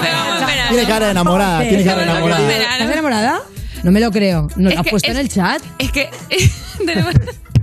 [0.00, 0.68] pegamos un verano.
[0.70, 2.52] Tiene cara de enamorada, tiene cara de enamorada.
[2.52, 3.40] ¿Estás enamorada?
[3.82, 4.48] No me lo creo.
[4.56, 5.62] ¿No lo has que puesto en el chat?
[5.78, 6.10] Es que
[6.86, 7.14] tenemos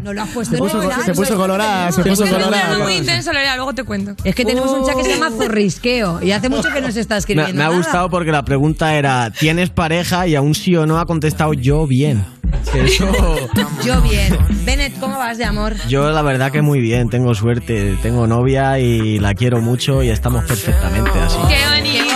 [0.04, 1.06] No lo has puesto Se en puso, el chat.
[1.06, 2.78] se puso colorada, se puso colorada.
[2.80, 4.16] muy intenso, luego te cuento.
[4.24, 7.00] Es que tenemos un chat que se llama Zorrisqueo y hace mucho que no se
[7.00, 7.54] está Me, escribiendo.
[7.54, 10.28] me ha gustado porque la pregunta era, ¿tienes pareja?
[10.28, 12.26] Y aún sí o no ha contestado yo bien.
[12.74, 13.10] Eso,
[13.86, 14.38] Yo bien.
[14.66, 15.76] Bennett, ¿cómo vas de amor?
[15.88, 20.10] yo la verdad que muy bien, tengo suerte, tengo novia y la quiero mucho y
[20.10, 21.38] estamos perfectamente así.
[21.48, 22.13] ¡Qué bonito!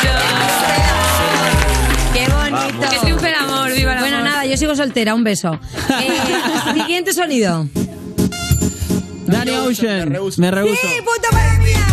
[2.14, 2.90] ¡Qué bonito!
[2.90, 3.72] ¡Que triunfe el amor!
[3.74, 4.10] ¡Viva el amor!
[4.10, 5.54] Bueno, nada, yo sigo soltera, un beso.
[6.02, 6.08] Eh,
[6.74, 7.68] siguiente sonido.
[9.26, 10.10] Danny Ocean.
[10.38, 10.76] Me rehuso.
[10.82, 11.86] ¡Sí, puta madre mía!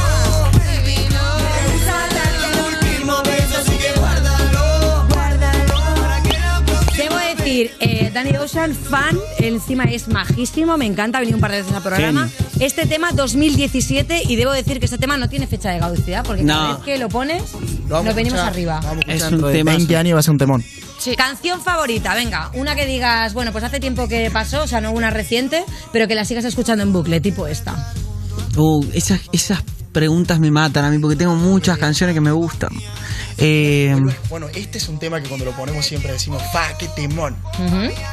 [6.97, 11.51] Debo decir, eh, Danny Ocean, fan, encima es majísimo, me encanta, ha venido un par
[11.51, 12.29] de veces al programa.
[12.61, 16.45] Este tema 2017 y debo decir que este tema no tiene fecha de caducidad porque
[16.47, 16.75] cada No.
[16.77, 17.43] vez que lo pones
[17.89, 18.81] Lo vamos nos a venimos escuchar, arriba.
[18.81, 19.77] lo vamos a Es escuchar un dentro de temazo.
[19.79, 20.65] 20 años va a ser un temón.
[21.17, 24.91] Canción favorita, venga, una que digas, bueno, pues hace tiempo que pasó, o sea, no
[24.93, 27.93] una reciente, pero que la sigas escuchando en bucle, tipo esta.
[28.57, 29.63] Uh, esas, esas
[29.93, 32.71] preguntas me matan a mí porque tengo muchas canciones que me gustan.
[33.37, 33.95] Eh,
[34.31, 37.37] Bueno, este es un tema que cuando lo ponemos siempre decimos, fa, qué temón.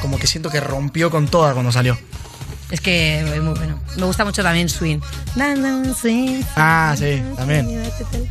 [0.00, 1.96] Como que siento que rompió con toda cuando salió.
[2.72, 3.78] Es que es muy bueno.
[3.98, 4.98] Me gusta mucho también Swing.
[6.56, 7.82] Ah, sí, también.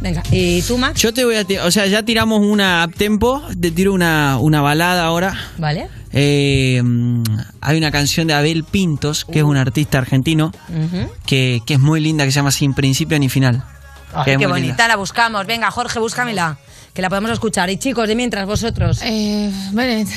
[0.02, 1.00] Venga, ¿y tú, Max?
[1.00, 4.40] yo te voy a tirar, o sea, ya tiramos una up tempo, te tiro una,
[4.40, 5.38] una balada ahora.
[5.60, 5.90] ¿Vale?
[6.12, 7.24] Eh, mm,
[7.62, 10.52] hay una canción de Abel Pintos, que es un artista argentino,
[11.28, 13.64] que, que es muy linda, que se llama Sin Principio ni Final.
[14.26, 14.88] Qué bonita, linda.
[14.88, 15.46] la buscamos.
[15.46, 16.58] Venga, Jorge, búscamela.
[16.94, 17.70] Que la podemos escuchar.
[17.70, 19.00] Y chicos, de mientras vosotros.
[19.04, 19.50] Eh,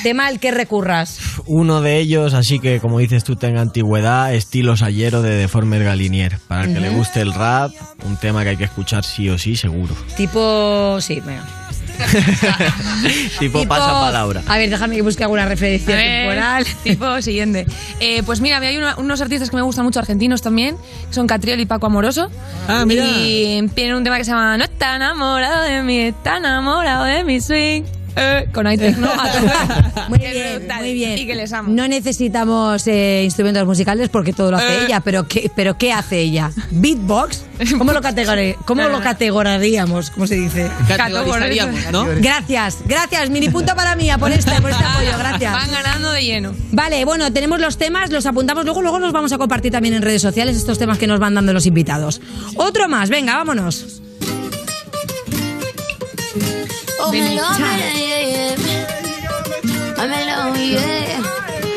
[0.03, 1.19] Tema al que recurras.
[1.45, 6.37] Uno de ellos, así que como dices tú, tenga antigüedad, estilo Sayero de Deformer Galinier.
[6.49, 7.71] Para el que le guste el rap,
[8.03, 9.95] un tema que hay que escuchar sí o sí, seguro.
[10.17, 10.97] Tipo.
[10.99, 11.64] Sí, venga.
[13.39, 14.41] tipo, pasa palabra.
[14.47, 16.65] A ver, déjame que busque alguna referencia ver, temporal.
[16.83, 17.65] Tipo siguiente.
[17.99, 21.27] Eh, pues mira, hay una- unos artistas que me gustan mucho argentinos también, que son
[21.27, 22.29] Catriel y Paco Amoroso.
[22.67, 23.05] Ah, mira.
[23.05, 27.23] Y tienen un tema que se llama No está enamorado de mí, está enamorado de
[27.23, 27.83] mi swing.
[28.15, 29.09] Eh, con iTech, ¿no?
[30.09, 31.17] Muy bien, muy bien.
[31.17, 31.69] Y que les amo.
[31.73, 34.85] No necesitamos eh, instrumentos musicales porque todo lo hace Eh.
[34.85, 36.51] ella, pero ¿qué, pero ¿qué hace ella?
[36.71, 37.43] ¿Beatbox?
[37.77, 40.11] ¿Cómo lo, categori- cómo lo categoraríamos?
[40.11, 40.69] ¿Cómo se dice?
[40.87, 42.05] Categorizaríamos, ¿no?
[42.19, 43.29] Gracias, gracias.
[43.29, 45.51] Mini punto para mí por este, por este apoyo, gracias.
[45.53, 46.53] Van ganando de lleno.
[46.71, 50.01] Vale, bueno, tenemos los temas, los apuntamos luego, luego los vamos a compartir también en
[50.01, 52.21] redes sociales, estos temas que nos van dando los invitados.
[52.55, 54.01] Otro más, venga, vámonos.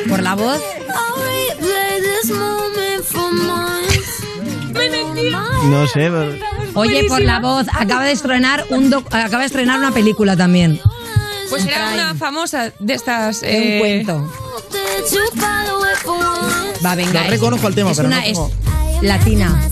[0.09, 0.61] Por la voz.
[0.89, 4.23] I'll replay this moment for months.
[5.65, 6.35] No sé, pero-
[6.75, 10.81] Oye, por la voz, acaba de estrenar un doc- acaba de estrenar una película también.
[11.51, 13.41] Pues era una famosa de estas.
[13.41, 14.33] De un eh, cuento.
[16.85, 17.25] Va, venga.
[17.25, 19.69] Lo reconozco al tema, es pero una no es latina.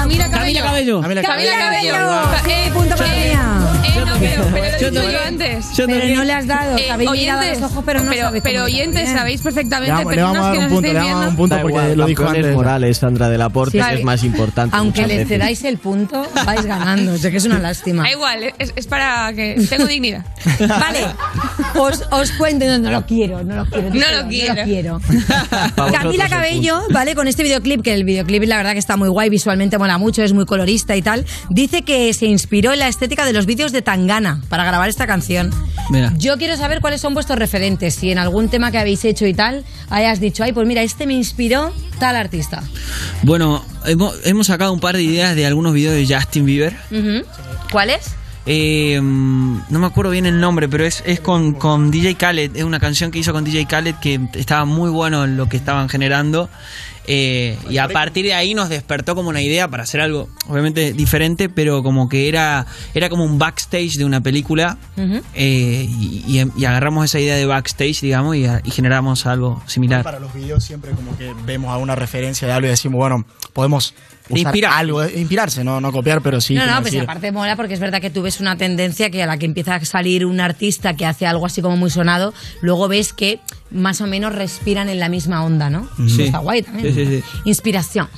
[0.00, 0.62] Camila Cabello.
[0.62, 1.00] Cabello.
[1.00, 1.92] Camila Camila Cabello.
[1.92, 2.48] Cabello.
[2.48, 3.42] Eh, punto para mía.
[3.84, 5.20] eh, no, pero, pero Yo lo también.
[5.26, 5.66] antes.
[5.76, 6.18] Yo Pero también.
[6.18, 8.42] no le has dado, Eh, habéis mirado a oyentes, los ojos, pero no pero, sabéis
[8.42, 10.72] pero cómo oyentes, sabéis Le perfectamente, vamos, le vamos a personas dar que un nos
[10.72, 11.30] punto, le estáis vamos a dar viendo.
[11.30, 12.56] un punto Da porque igual, lo dijo campeones antes.
[12.56, 13.88] morales, Sandra del Aporte, Sí.
[13.88, 14.76] que es más importante.
[14.76, 15.28] Aunque muchas le veces.
[15.28, 17.16] cedáis el punto, vais ganando.
[17.18, 18.02] Sé que es una lástima.
[18.04, 20.24] Da igual, es, es para que tengo dignidad.
[20.60, 21.00] Vale,
[21.78, 23.90] os, os cuento, no, no lo quiero, no lo quiero.
[23.90, 24.64] No lo quiero.
[24.64, 25.00] quiero.
[25.76, 27.14] Para Camila el Cabello, ¿vale?
[27.14, 30.24] Con este videoclip, que el videoclip la verdad que está muy guay, visualmente mola mucho,
[30.24, 33.70] es muy colorista y tal, dice que se inspiró en la estética de los vídeos
[33.70, 35.52] de Tangana para grabar esta canción.
[35.90, 36.12] Mira.
[36.18, 39.34] Yo quiero saber cuáles son vuestros referentes, si en algún tema que habéis hecho y
[39.34, 42.64] tal, hayas dicho, ay, pues mira, este me inspiró tal artista.
[43.22, 46.76] Bueno, hemos, hemos sacado un par de ideas de algunos videos de Justin Bieber.
[46.90, 47.24] Ujú.
[47.70, 48.16] ¿Cuál es?
[48.48, 52.56] Eh, mm, no me acuerdo bien el nombre, pero es, es con, con DJ Khaled.
[52.56, 55.88] Es una canción que hizo con DJ Khaled que estaba muy bueno lo que estaban
[55.88, 56.48] generando.
[57.06, 60.92] Eh, y a partir de ahí nos despertó como una idea para hacer algo, obviamente
[60.92, 64.78] diferente, pero como que era, era como un backstage de una película.
[65.34, 70.02] Eh, y, y- y agarramos esa idea de backstage, digamos, y, y generamos algo similar.
[70.02, 73.24] Para los videos siempre como que vemos a una referencia de algo y decimos, bueno,
[73.52, 73.94] podemos
[74.28, 74.72] usar Inspirar.
[74.74, 76.54] algo, inspirarse, no, no copiar, pero sí.
[76.54, 79.22] no, no, pues decir- aparte mola porque es verdad que tú ves una tendencia que
[79.22, 82.34] a la que empieza a salir un artista que hace algo así como muy sonado,
[82.60, 85.88] luego ves que más o menos respiran en la misma onda, ¿no?
[85.96, 86.04] Sí.
[86.06, 86.94] Eso Está guay también.
[86.94, 87.40] Sí, sí, sí.
[87.44, 88.08] Inspiración.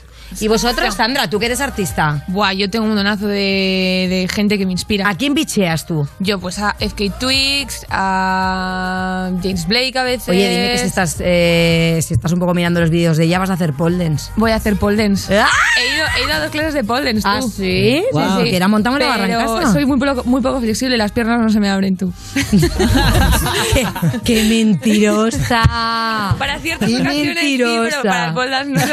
[0.41, 2.25] ¿Y vosotros, Sandra, tú que eres artista?
[2.29, 5.09] Buah, yo tengo un montón de, de gente que me inspira.
[5.09, 6.07] ¿A quién bicheas tú?
[6.19, 10.29] Yo, pues a FK Twigs, a James Blake a veces.
[10.29, 13.39] Oye, dime que si estás, eh, si estás un poco mirando los vídeos de ella
[13.39, 14.31] vas a hacer pole dance.
[14.37, 15.39] Voy a hacer pole dance.
[15.39, 15.47] ¡Ah!
[15.79, 17.23] He, ido, he ido a dos clases de pole dance.
[17.29, 18.05] ¿Ah, sí?
[18.13, 18.43] Wow.
[18.45, 19.73] Que era montamos la barra en Pero casa.
[19.73, 22.13] soy muy poco, muy poco flexible, las piernas no se me abren tú.
[23.75, 23.87] qué,
[24.25, 26.35] qué mentirosa.
[26.39, 27.99] Para ciertas Qué ocasiones sí, mentirosa.
[28.03, 28.93] pero para el pole dance no se.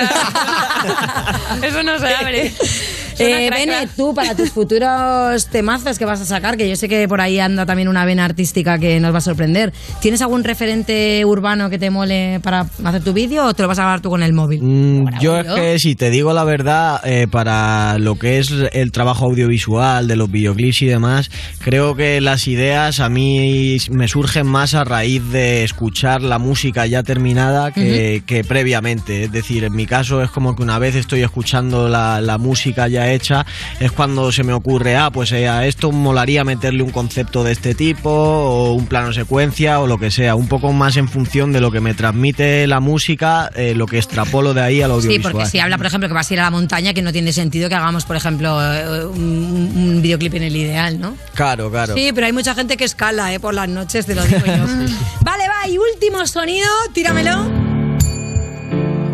[1.62, 2.54] Eso no se abre.
[3.20, 3.50] Eh.
[3.50, 7.22] Bene, tú para tus futuros temazos que vas a sacar, que yo sé que por
[7.22, 9.74] ahí anda también una vena artística que nos va a sorprender.
[10.02, 13.80] ¿Tienes algún referente urbano que te mole para hacer tu vídeo o te lo vas
[13.80, 14.62] a grabar tú con el móvil?
[14.62, 18.92] Mm, yo es que si te digo la verdad, eh, para lo que es el
[18.92, 24.48] trabajo audiovisual de los videoclips y demás, creo que las ideas a mí me surgen
[24.48, 29.24] más a raíz de escuchar la música ya terminada que, que previamente.
[29.24, 32.88] Es decir, en mi caso es como que una vez estoy escuchando la, la música
[32.88, 33.46] ya hecha,
[33.80, 37.52] es cuando se me ocurre, ah, pues eh, a esto molaría meterle un concepto de
[37.52, 41.52] este tipo o un plano secuencia o lo que sea, un poco más en función
[41.52, 44.96] de lo que me transmite la música, eh, lo que extrapolo de ahí al Sí,
[44.96, 45.32] audiovisual.
[45.34, 47.32] porque si habla, por ejemplo, que vas a ir a la montaña, que no tiene
[47.34, 51.16] sentido que hagamos, por ejemplo, eh, un, un videoclip en el ideal, ¿no?
[51.34, 51.94] Claro, claro.
[51.96, 53.40] Sí, pero hay mucha gente que escala, ¿eh?
[53.40, 54.54] Por las noches, te lo digo yo.
[55.22, 57.66] vale, va, y último sonido, tíramelo.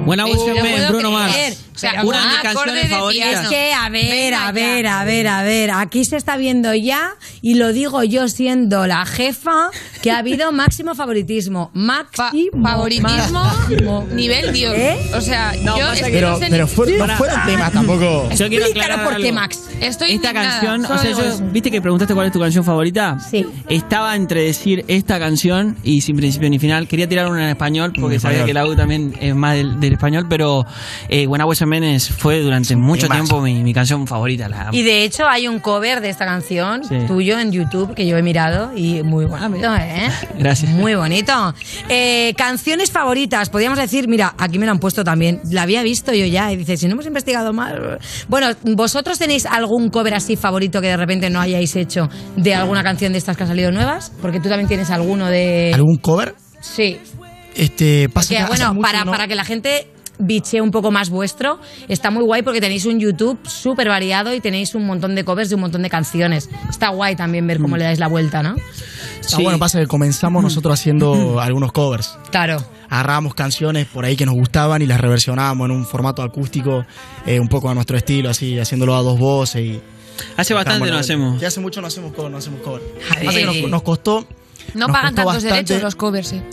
[0.06, 0.46] Buena puedo
[0.90, 1.36] Bruno Mars.
[1.82, 3.44] Sea, Una de mis acorde canciones de favoritas.
[3.44, 5.72] Es que, a ver, a ver, a ver, a ver.
[5.72, 9.70] Aquí se está viendo ya, y lo digo yo siendo la jefa,
[10.02, 11.72] que ha habido máximo favoritismo.
[11.74, 12.64] Máximo.
[12.64, 14.08] favoritismo, máximo.
[14.14, 14.74] nivel Dios.
[14.76, 14.98] ¿Eh?
[15.16, 18.30] O sea, yo es que Pero, no sé pero fue- no fueron temas tampoco.
[18.36, 19.40] Yo quiero Explícalo aclarar por qué, algo.
[19.42, 19.60] Max.
[19.82, 21.52] Estoy Esta indignada, canción, solo o sea, yo.
[21.52, 23.18] ¿viste que preguntaste cuál es tu canción favorita?
[23.20, 23.46] Sí.
[23.70, 26.88] Estaba entre decir esta canción y sin principio ni final.
[26.88, 28.48] Quería tirar una en español porque En sabía español.
[28.48, 30.66] que la U también es más del, del español, pero
[31.10, 31.46] eh, When I
[32.18, 34.50] Fue durante mucho tiempo mi, mi canción favorita.
[34.50, 34.70] La.
[34.72, 36.96] Y de hecho hay un cover de esta canción Sí.
[37.08, 40.10] tuyo en YouTube que yo he mirado y muy bonito, ¿eh?
[40.38, 40.72] Gracias.
[40.72, 41.54] Muy bonito.
[41.90, 46.14] Eh, canciones favoritas, podríamos decir, mira, aquí me lo han puesto también, la había visto
[46.14, 47.74] yo ya y dice, si no hemos investigado más...
[48.28, 52.84] Bueno, ¿vosotros tenéis algún cover así favorito que de repente no hayáis hecho de alguna
[52.84, 54.12] canción de estas que han salido nuevas?
[54.22, 55.72] Porque tú también tienes alguno de...
[55.74, 56.36] ¿Algún cover?
[56.60, 56.98] Sí.
[57.56, 59.88] Este, pasa Que, bueno, mucho para, no- para que la gente
[60.22, 64.40] biche un poco más vuestro, está muy guay porque tenéis un YouTube súper variado y
[64.42, 66.50] tenéis un montón de covers de un montón de canciones.
[66.70, 67.62] Está guay también ver Mm.
[67.64, 68.56] cómo le dais la vuelta, ¿no?
[69.34, 72.18] Ah, bueno, pasa que comenzamos nosotros haciendo algunos covers.
[72.32, 72.64] Claro.
[72.90, 76.86] Agarrábamos canciones por ahí que nos gustaban y las reversionábamos en un formato acústico,
[77.26, 79.82] eh, un poco a nuestro estilo, así, haciéndolo a dos voces y...
[80.38, 81.40] Hace bastante no hacemos.
[81.40, 82.82] Ya hace mucho no hacemos cover, no hacemos cover.
[83.24, 84.28] Pasa que nos, nos costó...
[84.74, 86.44] No nos pagan tantos bastante- derechos los covers, eh.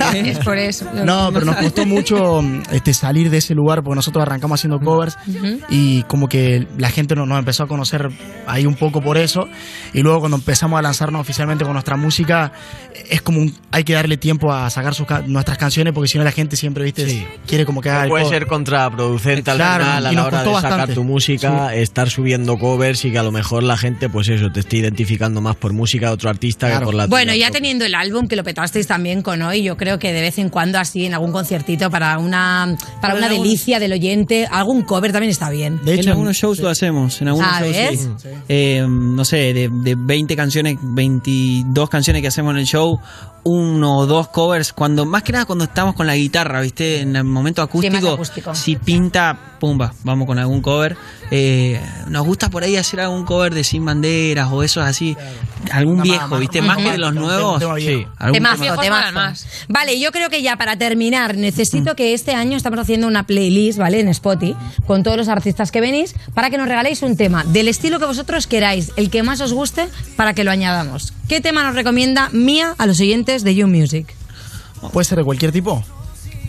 [0.14, 0.86] es por eso.
[1.04, 5.16] No, pero nos costó mucho este, salir de ese lugar porque nosotros arrancamos haciendo covers
[5.26, 5.58] Ujú.
[5.68, 8.08] y como que la gente nos, nos empezó a conocer
[8.46, 9.48] ahí un poco por eso
[9.92, 12.52] y luego cuando empezamos a lanzarnos oficialmente con nuestra música
[13.10, 16.24] es como un- hay que darle tiempo a sacar sus nuestras canciones porque si no
[16.24, 18.38] la gente siempre viste quiere como que haga el Puede cover.
[18.40, 20.94] ser contraproducente al Claro, final a la hora de costó sacar bastante.
[20.94, 24.60] tu música, estar subiendo covers y que a lo mejor la gente, pues eso, te
[24.60, 27.94] esté identificando más por música de otro artista que por la Bueno, ya teniendo el
[27.94, 31.04] álbum que lo petasteis también con hoy, yo creo que de vez en cuando así
[31.06, 35.80] en algún conciertito para una para una delicia del oyente, algún cover también está bien.
[35.84, 37.20] en algunos shows lo hacemos.
[37.20, 38.08] En algunos shows, ¿Sabes?
[38.18, 38.28] sí.
[38.48, 43.00] Eh, no sé, de, de 20 canciones, 22 canciones que hacemos en el show,
[43.44, 44.72] uno o dos covers.
[44.72, 47.00] Cuando Más que nada cuando estamos con la guitarra, ¿viste?
[47.00, 48.54] En el momento acústico, acústico.
[48.54, 50.96] si pinta, pumba, vamos con algún cover.
[51.30, 55.16] Eh, nos gusta por ahí hacer algún cover de Sin Banderas o eso así.
[55.70, 56.60] Algún viejo, ¿viste?
[56.60, 57.62] Más que de los nuevos.
[57.78, 58.06] Sí.
[58.32, 59.46] Temazo.
[59.68, 63.78] Vale, yo creo que ya para terminar, necesito que este año estamos haciendo una playlist,
[63.78, 64.00] ¿vale?
[64.00, 67.68] En Spotify, con todos los artistas que venís, para que nos regaléis un tema del
[67.68, 71.12] estilo que vosotros queráis, el que más os guste, para que lo añadamos.
[71.28, 73.00] ¿Qué tema nos recomienda Mía a los
[73.32, 74.14] oyentes de You Music?
[74.92, 75.82] Puede ser de cualquier tipo.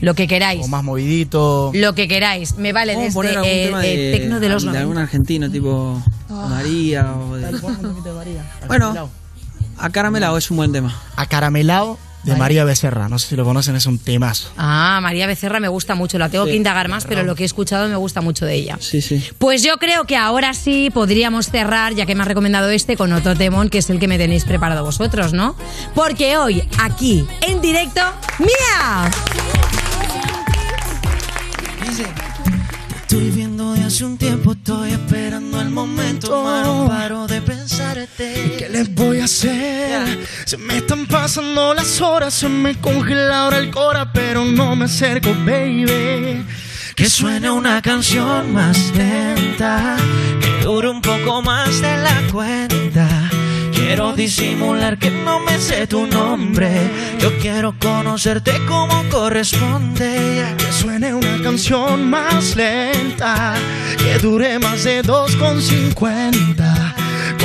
[0.02, 0.66] Lo que queráis.
[0.66, 1.72] O más movidito.
[1.74, 2.58] Lo que queráis.
[2.58, 4.68] Me vale Vamos a poner desde algún eh, tema eh, de, tecno de los de
[4.68, 4.82] 90.
[4.82, 7.58] algún argentino, tipo María o de...
[8.68, 9.10] Bueno,
[9.78, 10.94] Acaramelado es un buen tema.
[11.16, 13.10] Acaramelado de María Becerra.
[13.10, 14.50] No sé si lo conocen, es un temazo.
[14.58, 16.18] Ah, María Becerra me gusta mucho.
[16.18, 16.52] La tengo Sí.
[16.52, 18.78] que indagar más, pero lo que he escuchado me gusta mucho de ella.
[18.80, 19.24] Sí, sí.
[19.38, 23.12] Pues yo creo que ahora sí podríamos cerrar, ya que me has recomendado este, con
[23.14, 25.56] otro temón que es el que me tenéis preparado vosotros, ¿no?
[25.96, 28.02] Porque hoy, aquí, en directo,
[28.40, 29.12] ¡Mía!
[33.04, 33.53] Estoy viendo
[33.84, 38.56] hace un tiempo, estoy esperando el momento, ma, no paro de pensarte.
[38.58, 40.26] ¿Qué les voy a hacer?
[40.46, 44.86] Se me están pasando las horas, se me congela ahora el cora, pero no me
[44.86, 46.46] acerco, baby.
[46.96, 49.98] Que suene una canción más lenta,
[50.42, 53.23] que dure un poco más de la cuenta.
[53.86, 56.72] Quiero disimular que no me sé tu nombre.
[57.20, 60.56] Yo quiero conocerte como corresponde.
[60.58, 63.56] Que suene una canción más lenta,
[63.98, 66.93] que dure más de 2,50.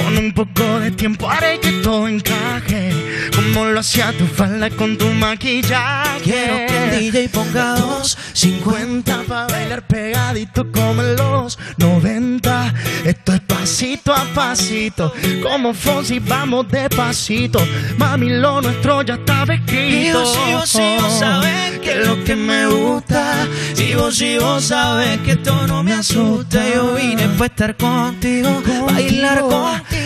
[0.08, 2.90] Con un poco de tiempo haré que todo encaje,
[3.36, 6.22] como lo hacía tu falda con tu maquillaje.
[6.24, 12.74] Quiero que el DJ ponga 2.50 para bailar pegadito como en los 90.
[13.04, 17.60] Esto es pasito a pasito, como Fonsi vamos despacito.
[17.98, 20.20] Mami, lo nuestro ya está Y escrito.
[20.20, 23.46] vos, y vos, y vos sabes que es lo que me gusta.
[23.76, 26.64] Y vos, y vos sabes que esto no me asusta.
[26.74, 29.97] Yo vine para estar contigo, bailar contigo.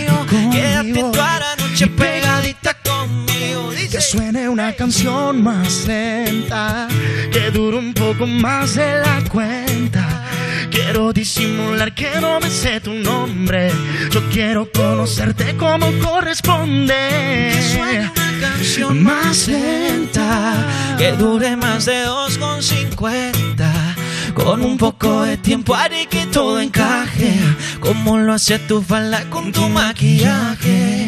[0.51, 3.71] Quédate toda la noche pegadita conmigo.
[3.91, 6.89] Que suene una canción más lenta,
[7.33, 10.25] que dure un poco más de la cuenta.
[10.71, 13.71] Quiero disimular que no me sé tu nombre.
[14.11, 16.95] Yo quiero conocerte como corresponde.
[17.53, 23.82] Que suene una canción más lenta, que dure más de 2,50.
[24.35, 27.39] Con un poco de tiempo haré que todo encaje,
[27.81, 31.03] como lo hace tu falda con tu maquillaje.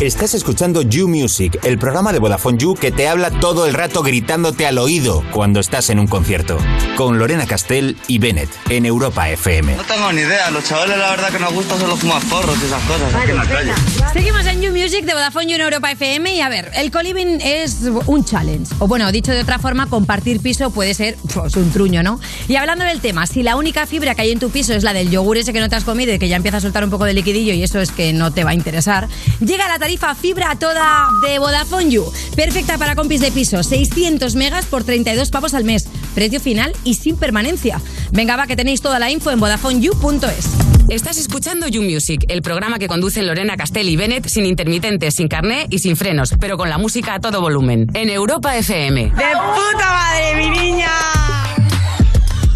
[0.00, 4.02] Estás escuchando You Music, el programa de Vodafone You que te habla todo el rato
[4.02, 6.58] gritándote al oído cuando estás en un concierto.
[6.96, 9.76] Con Lorena Castell y Bennett en Europa FM.
[9.76, 12.66] No tengo ni idea, los chavales la verdad que nos gusta solo fumar porros y
[12.66, 13.72] esas cosas aquí en la calle.
[14.12, 17.40] Seguimos en You Music de Vodafone You en Europa FM y a ver, el coliving
[17.40, 18.74] es un challenge.
[18.80, 22.18] O bueno, dicho de otra forma, compartir piso puede ser pues, un truño, ¿no?
[22.48, 24.92] Y hablando del tema, si la única fibra que hay en tu piso es la
[24.92, 26.90] del yogur ese que no te has comido y que ya empieza a soltar un
[26.90, 29.08] poco de liquidillo y eso es que no te va a interesar,
[29.40, 32.10] llega la tarifa tarifa fibra a toda de Vodafone You.
[32.34, 35.86] Perfecta para compis de piso, 600 megas por 32 pavos al mes.
[36.14, 37.78] Precio final y sin permanencia.
[38.10, 40.48] Venga, va, que tenéis toda la info en VodafoneYou.es.
[40.88, 45.28] Estás escuchando You Music, el programa que conducen Lorena Castell y Bennett sin intermitentes, sin
[45.28, 47.86] carné y sin frenos, pero con la música a todo volumen.
[47.92, 49.02] En Europa FM.
[49.02, 51.51] ¡De puta madre, mi niña!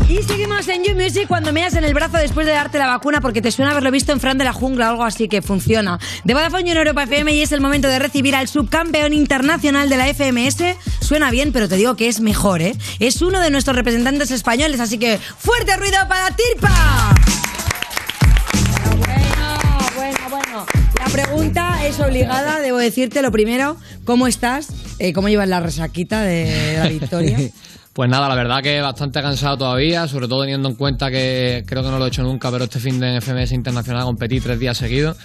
[0.09, 2.87] Y seguimos en You Music cuando me das en el brazo después de darte la
[2.87, 5.43] vacuna porque te suena haberlo visto en Fran de la Jungla o algo así que
[5.43, 5.99] funciona.
[6.23, 9.89] De Vodafone You en Europa FM y es el momento de recibir al subcampeón internacional
[9.89, 10.77] de la FMS.
[11.01, 12.77] Suena bien, pero te digo que es mejor, ¿eh?
[13.01, 17.15] Es uno de nuestros representantes españoles, así que fuerte ruido para Tirpa.
[18.99, 19.59] Bueno,
[19.97, 20.67] bueno, bueno.
[21.01, 24.69] La pregunta es obligada, debo decirte lo primero, ¿cómo estás?
[25.01, 27.39] Eh, ¿Cómo llevas la resaquita de la victoria?
[27.97, 31.83] Pues nada, la verdad que bastante cansado todavía, sobre todo teniendo en cuenta que creo
[31.83, 34.77] que no lo he hecho nunca, pero este fin de FMS Internacional competí tres días
[34.77, 35.17] seguidos,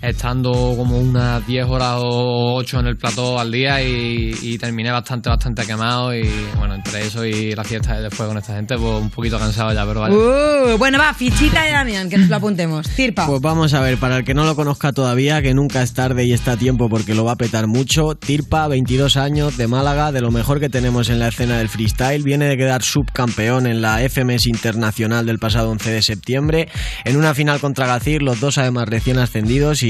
[0.00, 4.92] estando como unas 10 horas o 8 en el plató al día y, y terminé
[4.92, 8.76] bastante, bastante quemado y bueno, entre eso y la fiesta de después con esta gente,
[8.76, 10.16] pues un poquito cansado ya, pero vale.
[10.16, 12.88] Uh, bueno, va, fichita de Damián, que nos lo apuntemos.
[12.88, 13.26] Tirpa.
[13.26, 16.24] Pues vamos a ver, para el que no lo conozca todavía, que nunca es tarde
[16.24, 20.12] y está a tiempo porque lo va a petar mucho, Tirpa, 22 años, de Málaga,
[20.12, 23.82] de lo mejor que tenemos en la escena del freestyle, viene de quedar subcampeón en
[23.82, 26.68] la FMS Internacional del pasado 11 de septiembre,
[27.04, 29.87] en una final contra Gacir, los dos además recién ascendidos y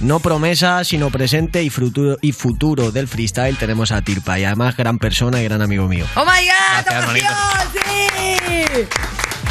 [0.00, 4.76] no promesa, sino presente y futuro, y futuro del freestyle tenemos a Tirpa y además
[4.76, 6.06] gran persona y gran amigo mío.
[6.16, 6.90] ¡Oh my god!
[7.72, 8.86] ¡Sí!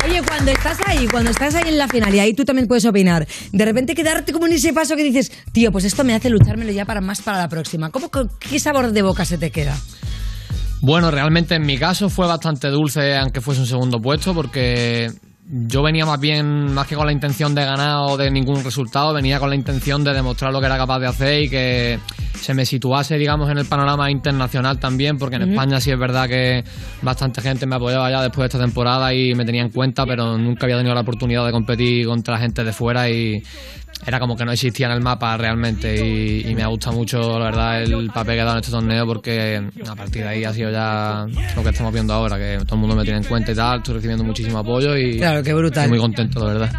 [0.05, 2.85] Oye, cuando estás ahí, cuando estás ahí en la final y ahí tú también puedes
[2.85, 6.29] opinar, de repente quedarte como en ese paso que dices, tío, pues esto me hace
[6.29, 7.89] luchármelo ya para más para la próxima.
[7.89, 8.09] ¿Cómo,
[8.39, 9.77] ¿Qué sabor de boca se te queda?
[10.81, 15.11] Bueno, realmente en mi caso fue bastante dulce, aunque fuese un segundo puesto, porque
[15.51, 19.13] yo venía más bien, más que con la intención de ganar o de ningún resultado,
[19.13, 21.99] venía con la intención de demostrar lo que era capaz de hacer y que
[22.39, 25.49] se me situase, digamos, en el panorama internacional también, porque en.
[25.49, 26.63] España sí es verdad que
[27.01, 30.37] bastante gente me apoyaba ya después de esta temporada y me tenía en cuenta, pero
[30.37, 33.41] nunca había tenido la oportunidad de competir contra gente de fuera y
[34.05, 37.37] era como que no existía en el mapa realmente y, y me ha gustado mucho,
[37.37, 40.43] la verdad, el papel que he dado en este torneo porque a partir de ahí
[40.45, 41.25] ha sido ya
[41.55, 43.79] lo que estamos viendo ahora, que todo el mundo me tiene en cuenta y tal,
[43.79, 45.83] estoy recibiendo muchísimo apoyo y Claro, qué brutal.
[45.85, 46.71] estoy muy contento, de verdad.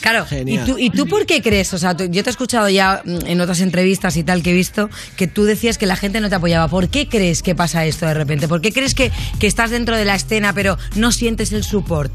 [0.00, 0.66] Claro, ¿y Genial.
[0.66, 1.72] tú, ¿y tú por qué crees?
[1.74, 4.50] O sea, tú- yo te he escuchado ya mm, en otras entrevistas y tal que
[4.50, 6.68] he visto que tú decías que la gente no te apoyaba.
[6.68, 8.48] ¿Por qué crees que pasa esto de repente?
[8.48, 12.12] ¿Por qué crees que, que estás dentro de la escena pero no sientes el support?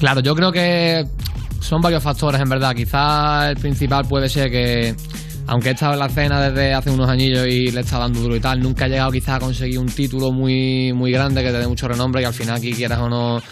[0.00, 1.04] Claro, yo creo que
[1.60, 2.74] son varios factores en verdad.
[2.74, 4.94] Quizás el principal puede ser que,
[5.46, 8.36] aunque he estado en la escena desde hace unos añillos y le está dando duro
[8.36, 11.58] y tal, nunca he llegado quizás a conseguir un título muy, muy grande que te
[11.58, 13.42] dé mucho renombre y al final aquí quieras o no,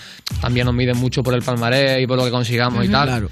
[0.41, 3.09] también nos miden mucho por el palmarés y por lo que consigamos y tal.
[3.09, 3.31] Claro.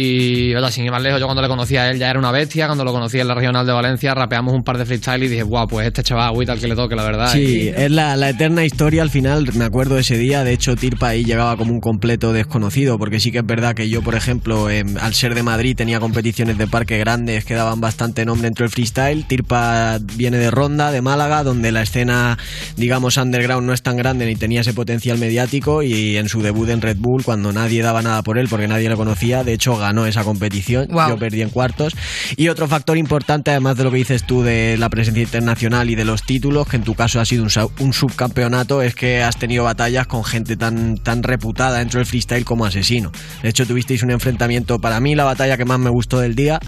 [0.00, 2.30] Y verdad, sin ir más lejos, yo cuando le conocí a él ya era una
[2.30, 5.28] bestia, cuando lo conocí en la regional de Valencia rapeamos un par de freestyle y
[5.28, 7.32] dije, guau, pues este chaval agüita al que le toque, la verdad.
[7.32, 10.52] Sí, Y- es la, la eterna historia al final, me acuerdo de ese día, de
[10.52, 14.00] hecho Tirpa ahí llegaba como un completo desconocido, porque sí que es verdad que yo,
[14.02, 18.24] por ejemplo, em, al ser de Madrid tenía competiciones de parque grandes que daban bastante
[18.24, 22.38] nombre dentro del freestyle, Tirpa viene de Ronda, de Málaga, donde la escena,
[22.76, 26.68] digamos, underground no es tan grande ni tenía ese potencial mediático y en su debut
[26.68, 29.76] en Red Bull, cuando nadie daba nada por él, porque nadie lo conocía, de hecho
[29.88, 31.94] ganó esa competición, yo perdí en cuartos.
[32.36, 35.94] Y otro factor importante, además de lo que dices tú de la presencia internacional y
[35.94, 37.46] de los títulos, que en tu caso ha sido
[37.78, 42.44] un subcampeonato, es que has tenido batallas con gente tan, tan reputada dentro del freestyle
[42.44, 43.12] como asesino.
[43.42, 46.60] De hecho, tuvisteis un enfrentamiento, para mí la batalla que más me gustó del día,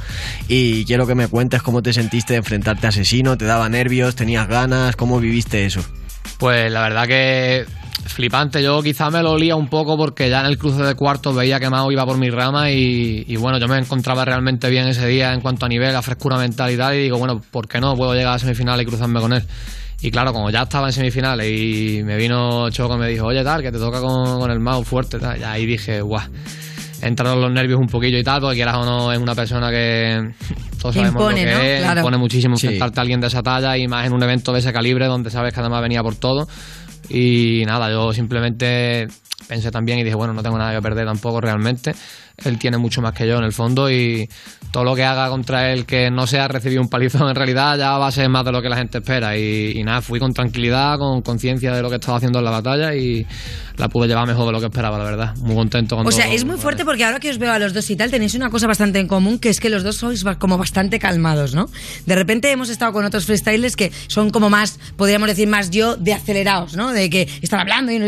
[0.49, 4.15] y quiero que me cuentes cómo te sentiste de enfrentarte a asesino, te daba nervios,
[4.15, 5.83] tenías ganas, cómo viviste eso.
[6.39, 7.67] Pues la verdad que
[8.11, 8.63] flipante.
[8.63, 11.59] Yo quizá me lo olía un poco porque ya en el cruce de cuartos veía
[11.59, 15.33] que Mao iba por mi rama y, bueno, yo me encontraba realmente bien ese día
[15.33, 16.95] en cuanto a nivel, a frescura mental y tal.
[16.95, 17.97] Y digo, bueno, ¿por qué no?
[17.97, 19.43] Puedo llegar a semifinales y cruzarme con él.
[20.03, 23.45] Y claro, como ya estaba en semifinales y me vino Choco y me dijo, oye,
[23.45, 25.39] tal, que te toca con, con el Mao fuerte, tal.
[25.39, 26.23] Y ahí dije, guau.
[27.03, 30.33] Entraron los nervios un poquillo y tal, porque quieras o no, es una persona que
[30.81, 31.61] todos Que sabemos impone, lo que ¿no?
[31.63, 32.01] es, Claro.
[32.01, 32.67] impone muchísimo Sí.
[32.67, 35.31] enfrentarte a alguien de esa talla y más en un evento de ese calibre donde
[35.31, 36.47] sabes que además venía por todo.
[37.09, 39.09] Y nada, yo simplemente
[39.49, 41.93] pensé también y dije, bueno, no tengo nada que perder tampoco realmente.
[42.45, 44.29] Él tiene mucho más que yo en el fondo y
[44.71, 47.99] todo lo que haga contra él que no sea recibir un palizón en realidad ya
[47.99, 49.37] va a ser más de lo que la gente espera.
[49.37, 52.51] Y, y nada, fui con tranquilidad, con conciencia de lo que estaba haciendo en la
[52.53, 53.27] batalla y
[53.81, 55.35] la pude llevar mejor de lo que esperaba, la verdad.
[55.39, 57.73] Muy contento con O sea, es muy fuerte porque ahora que os veo a los
[57.75, 60.25] dos y tal, tenéis una cosa bastante en común, que es que los dos sois
[60.39, 61.69] como bastante calmados, ¿no?
[62.07, 65.97] De repente hemos estado con otros freestylers que son como más, podríamos decir, más yo
[65.97, 66.93] de acelerados, ¿no?
[66.93, 68.01] De que están hablando y,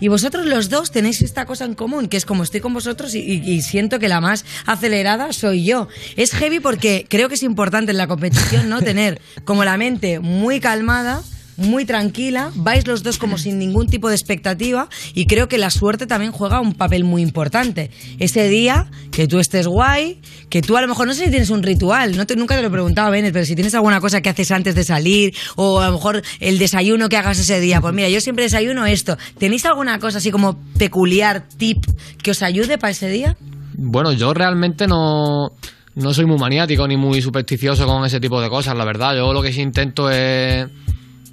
[0.00, 3.14] y vosotros los dos tenéis esta cosa en común, que es como estoy con vosotros
[3.14, 5.88] y, y- y siento que la más acelerada soy yo.
[6.16, 8.80] Es heavy porque creo que es importante en la competición, ¿no?
[8.82, 11.22] Tener como la mente muy calmada
[11.56, 15.70] muy tranquila, vais los dos como sin ningún tipo de expectativa y creo que la
[15.70, 17.90] suerte también juega un papel muy importante.
[18.18, 21.50] Ese día, que tú estés guay, que tú a lo mejor, no sé si tienes
[21.50, 24.20] un ritual, no te, nunca te lo he preguntado, Bennett, pero si tienes alguna cosa
[24.20, 27.80] que haces antes de salir o a lo mejor el desayuno que hagas ese día,
[27.80, 29.16] pues mira, yo siempre desayuno esto.
[29.38, 31.84] ¿Tenéis alguna cosa así como peculiar, tip,
[32.22, 33.36] que os ayude para ese día?
[33.74, 35.52] Bueno, yo realmente no,
[35.94, 39.16] no soy muy maniático ni muy supersticioso con ese tipo de cosas, la verdad.
[39.16, 40.66] Yo lo que sí intento es...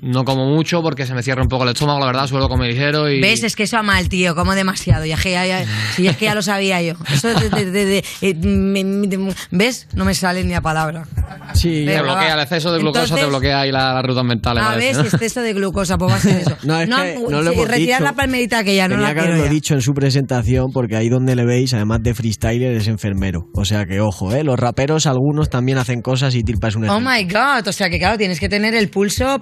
[0.01, 2.69] No como mucho porque se me cierra un poco el estómago, la verdad, suelo comer
[2.71, 3.19] ligero y...
[3.21, 3.43] ¿Ves?
[3.43, 5.05] Es que eso a mal, tío, como demasiado.
[5.05, 6.93] Ya, que ya, ya- sí, es que ya lo sabía yo.
[7.11, 9.87] Eso de, de- de- de- eh, ¿Ves?
[9.93, 11.03] No me sale ni a palabra.
[11.53, 14.63] Sí, Te bloquea el exceso de glucosa, Entonces- te bloquea ahí la- las rutas mentales.
[14.63, 15.01] A ver, ¿no?
[15.03, 16.57] si exceso de glucosa, pues va a ser eso.
[16.63, 18.03] No, es que no lo sí, hemos retirar dicho.
[18.03, 19.49] la palmerita que ya no Tenía la que quiero ya.
[19.49, 23.47] dicho en su presentación porque ahí donde le veis, además de freestyler, es enfermero.
[23.53, 24.43] O sea que ojo, ¿eh?
[24.43, 27.89] Los raperos algunos también hacen cosas y Tirpa es un Oh my god, o sea
[27.89, 29.39] que claro, tienes que tener el pulso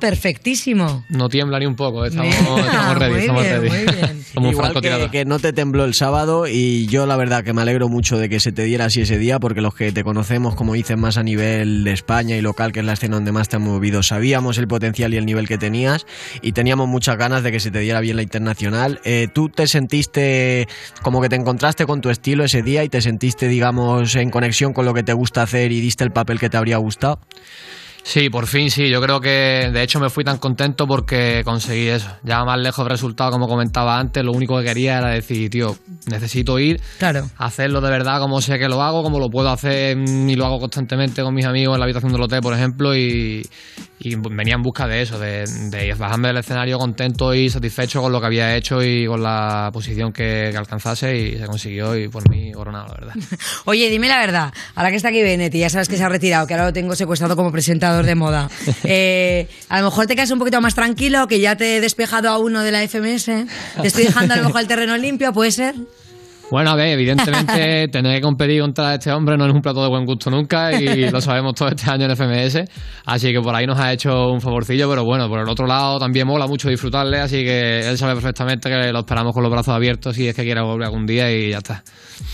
[1.09, 3.69] No tiembla ni un poco, eh, estamos, estamos ready, muy estamos bien, ready.
[3.69, 4.23] muy bien.
[4.33, 7.89] Somos Igual que no te tembló el sábado y yo la verdad que me alegro
[7.89, 10.73] mucho de que se te diera así ese día porque los que te conocemos, como
[10.73, 13.55] dices, más a nivel de España y local, que es la escena donde más te
[13.57, 16.05] han movido, sabíamos el potencial y el nivel que tenías
[16.41, 19.01] y teníamos muchas ganas de que se te diera bien la internacional.
[19.03, 20.67] Eh, ¿Tú te sentiste
[21.01, 24.73] como que te encontraste con tu estilo ese día y te sentiste, digamos, en conexión
[24.73, 27.19] con lo que te gusta hacer y diste el papel que te habría gustado?
[28.09, 28.89] Sí, por fin sí.
[28.89, 32.07] Yo creo que de hecho me fui tan contento porque conseguí eso.
[32.23, 35.75] Ya más lejos del resultado, como comentaba antes, lo único que quería era decir, tío,
[36.09, 37.29] necesito ir, Claro.
[37.37, 40.57] hacerlo de verdad como sé que lo hago, como lo puedo hacer y lo hago
[40.61, 43.45] constantemente con mis amigos en la habitación del hotel, por ejemplo, y,
[43.99, 48.13] y venía en busca de eso, de, de bajarme del escenario contento y satisfecho con
[48.13, 52.07] lo que había hecho y con la posición que, que alcanzase y se consiguió y
[52.07, 53.15] por mí coronado, la verdad.
[53.65, 56.09] Oye, dime la verdad, ahora que está aquí Bennett y ya sabes que se ha
[56.09, 58.49] retirado, que ahora lo tengo secuestrado como presentador de moda,
[58.83, 62.29] eh, a lo mejor te quedas un poquito más tranquilo, que ya te he despejado
[62.29, 65.51] a uno de la FMS, te estoy dejando a lo mejor el terreno limpio, ¿puede
[65.51, 65.75] ser?
[66.49, 69.89] Bueno, a ver, evidentemente tener que competir contra este hombre no es un plato de
[69.89, 72.63] buen gusto nunca y lo sabemos todo este año en FMS,
[73.05, 75.99] así que por ahí nos ha hecho un favorcillo, pero bueno, por el otro lado
[75.99, 79.73] también mola mucho disfrutarle, así que él sabe perfectamente que lo esperamos con los brazos
[79.73, 81.83] abiertos si es que quiere volver algún día y ya está.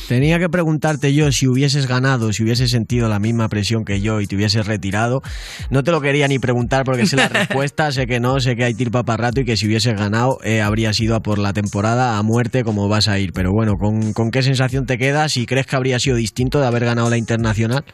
[0.07, 4.22] Tenía que preguntarte yo si hubieses ganado, si hubieses sentido la misma presión que yo
[4.22, 5.22] y te hubieses retirado.
[5.70, 8.66] No te lo quería ni preguntar porque sé la respuesta, sé que no, sé que
[8.66, 11.53] hay tirpa para rato y que si hubieses ganado eh, habrías ido a por la
[11.53, 13.32] temporada a muerte como vas a ir.
[13.34, 16.68] Pero bueno, ¿con, con qué sensación te quedas y crees que habría sido distinto de
[16.68, 17.86] haber ganado la internacional?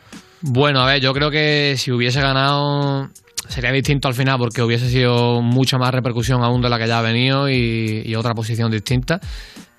[0.41, 3.10] Bueno, a ver, yo creo que si hubiese ganado
[3.47, 6.99] sería distinto al final porque hubiese sido mucha más repercusión aún de la que ya
[6.99, 9.20] ha venido y, otra posición distinta.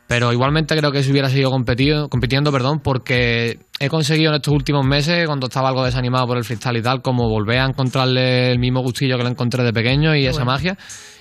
[0.06, 4.52] Pero igualmente creo que si hubiera seguido competido, compitiendo, perdón, porque he conseguido en estos
[4.52, 8.52] últimos meses, cuando estaba algo desanimado por el freestyle y tal, como volver a encontrarle
[8.52, 10.52] el mismo gustillo que le encontré de pequeño y esa Bueno.
[10.52, 10.76] magia.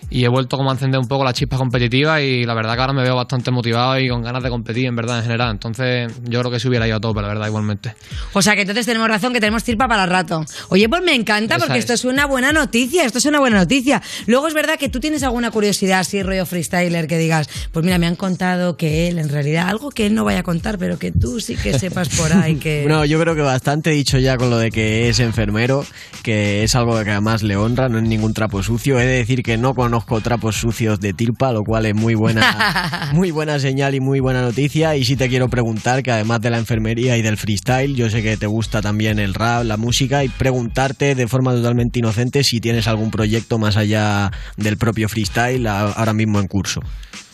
[0.09, 2.81] Y he vuelto como a encender un poco la chispa competitiva y la verdad que
[2.81, 5.51] ahora me veo bastante motivado y con ganas de competir en verdad en general.
[5.51, 7.95] Entonces yo creo que se hubiera ido a tope, la verdad, igualmente.
[8.33, 10.43] O sea que entonces tenemos razón que tenemos tirpa para rato.
[10.69, 11.83] Oye, pues me encanta Esa porque es.
[11.85, 14.01] esto es una buena noticia, esto es una buena noticia.
[14.25, 17.97] Luego es verdad que tú tienes alguna curiosidad así, rollo freestyler, que digas, pues mira,
[17.99, 20.97] me han contado que él, en realidad, algo que él no vaya a contar, pero
[20.97, 22.85] que tú sí que sepas por ahí que...
[22.89, 25.85] No, yo creo que bastante he dicho ya con lo de que es enfermero,
[26.23, 28.99] que es algo que además le honra, no es ningún trapo sucio.
[28.99, 33.11] He de decir que no conozco trapos sucios de Tirpa, lo cual es muy buena,
[33.13, 34.95] muy buena señal y muy buena noticia.
[34.95, 38.23] Y sí te quiero preguntar que además de la enfermería y del freestyle, yo sé
[38.23, 42.59] que te gusta también el rap, la música, y preguntarte de forma totalmente inocente si
[42.59, 46.81] tienes algún proyecto más allá del propio freestyle ahora mismo en curso.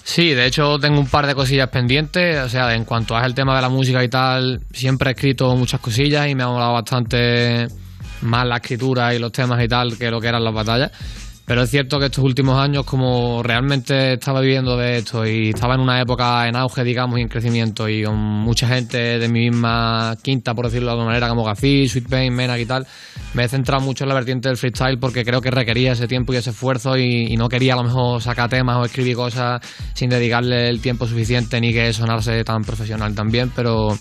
[0.07, 3.33] Sí, de hecho tengo un par de cosillas pendientes, o sea, en cuanto a el
[3.33, 6.73] tema de la música y tal, siempre he escrito muchas cosillas y me ha molado
[6.73, 7.67] bastante
[8.21, 10.91] más la escritura y los temas y tal que lo que eran las batallas.
[11.45, 15.75] Pero es cierto que estos últimos años, como realmente estaba viviendo de esto y estaba
[15.75, 19.51] en una época en auge, digamos, y en crecimiento, y con mucha gente de mi
[19.51, 22.87] misma quinta, por decirlo de alguna manera, como Gafi, Sweet Pain, Menak y tal,
[23.35, 26.33] me he centrado mucho en la vertiente del freestyle porque creo que requería ese tiempo
[26.33, 29.61] y ese esfuerzo y, y no quería a lo mejor sacar temas o escribir cosas
[29.93, 33.95] sin dedicarle el tiempo suficiente ni que sonarse tan profesional también, pero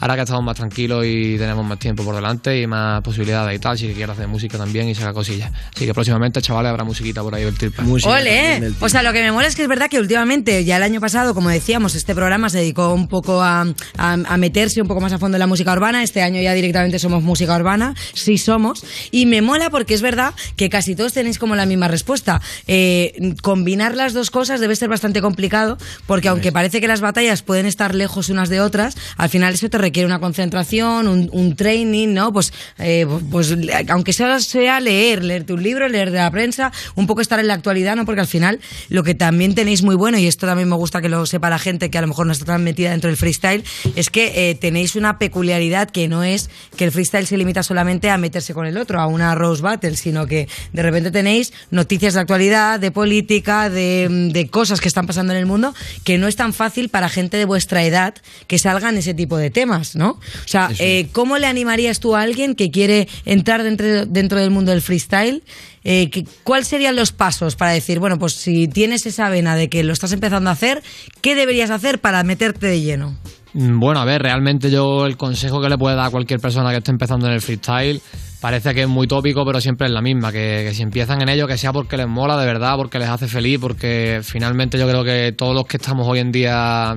[0.00, 3.58] ahora que estamos más tranquilos y tenemos más tiempo por delante y más posibilidades y
[3.58, 5.50] tal, que quiero hacer música también y sacar cosillas.
[5.74, 7.82] Así que próximamente, chavales, habrá musiquita por ahí del tirpa.
[8.10, 10.82] Ole, o sea, lo que me mola es que es verdad que últimamente, ya el
[10.82, 13.62] año pasado, como decíamos, este programa se dedicó un poco a,
[13.96, 16.02] a- a meterse un poco más a fondo en la música urbana.
[16.02, 18.84] Este año ya directamente somos música urbana, sí somos.
[19.10, 22.40] Y me mola porque es verdad que casi todos tenéis como la misma respuesta.
[22.66, 27.42] Eh, combinar las dos cosas debe ser bastante complicado porque aunque parece que las batallas
[27.42, 31.56] pueden estar lejos unas de otras, al final eso te requiere una concentración, un, un
[31.56, 32.32] training, ¿no?
[32.32, 33.54] Pues, eh, pues
[33.88, 37.48] aunque sea, sea leer, leerte un libro, leer de la prensa, un poco estar en
[37.48, 38.04] la actualidad, ¿no?
[38.04, 41.08] Porque al final lo que también tenéis muy bueno, y esto también me gusta que
[41.08, 43.64] lo sepa la gente que a lo mejor no está tan metida dentro del freestyle,
[43.96, 48.10] es que eh, tenéis una peculiaridad que no es que el freestyle se limita solamente
[48.10, 52.14] a meterse con el otro, a una Rose Battle, sino que de repente tenéis noticias
[52.14, 55.74] de actualidad, de política, de, de cosas que están pasando en el mundo,
[56.04, 58.14] que no es tan fácil para gente de vuestra edad
[58.46, 60.10] que salgan ese tipo de temas, ¿no?
[60.10, 64.50] O sea, eh, ¿cómo le animarías tú a alguien que quiere entrar dentro, dentro del
[64.50, 65.42] mundo del freestyle?
[65.84, 66.10] Eh,
[66.44, 69.92] ¿Cuáles serían los pasos para decir, bueno, pues si tienes esa vena de que lo
[69.92, 70.82] estás empezando a hacer,
[71.22, 73.16] ¿qué deberías hacer para meterte de lleno?
[73.54, 76.70] Mm, Bueno, a ver, realmente yo el consejo que le puede dar a cualquier persona
[76.70, 78.00] que esté empezando en el freestyle
[78.40, 81.28] parece que es muy tópico, pero siempre es la misma, que, que si empiezan en
[81.28, 84.88] ello, que sea porque les mola de verdad, porque les hace feliz, porque finalmente yo
[84.88, 86.96] creo que todos los que estamos hoy en día,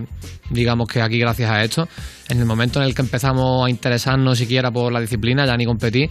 [0.49, 1.87] digamos que aquí gracias a esto,
[2.29, 5.65] en el momento en el que empezamos a interesarnos siquiera por la disciplina, ya ni
[5.65, 6.09] competir,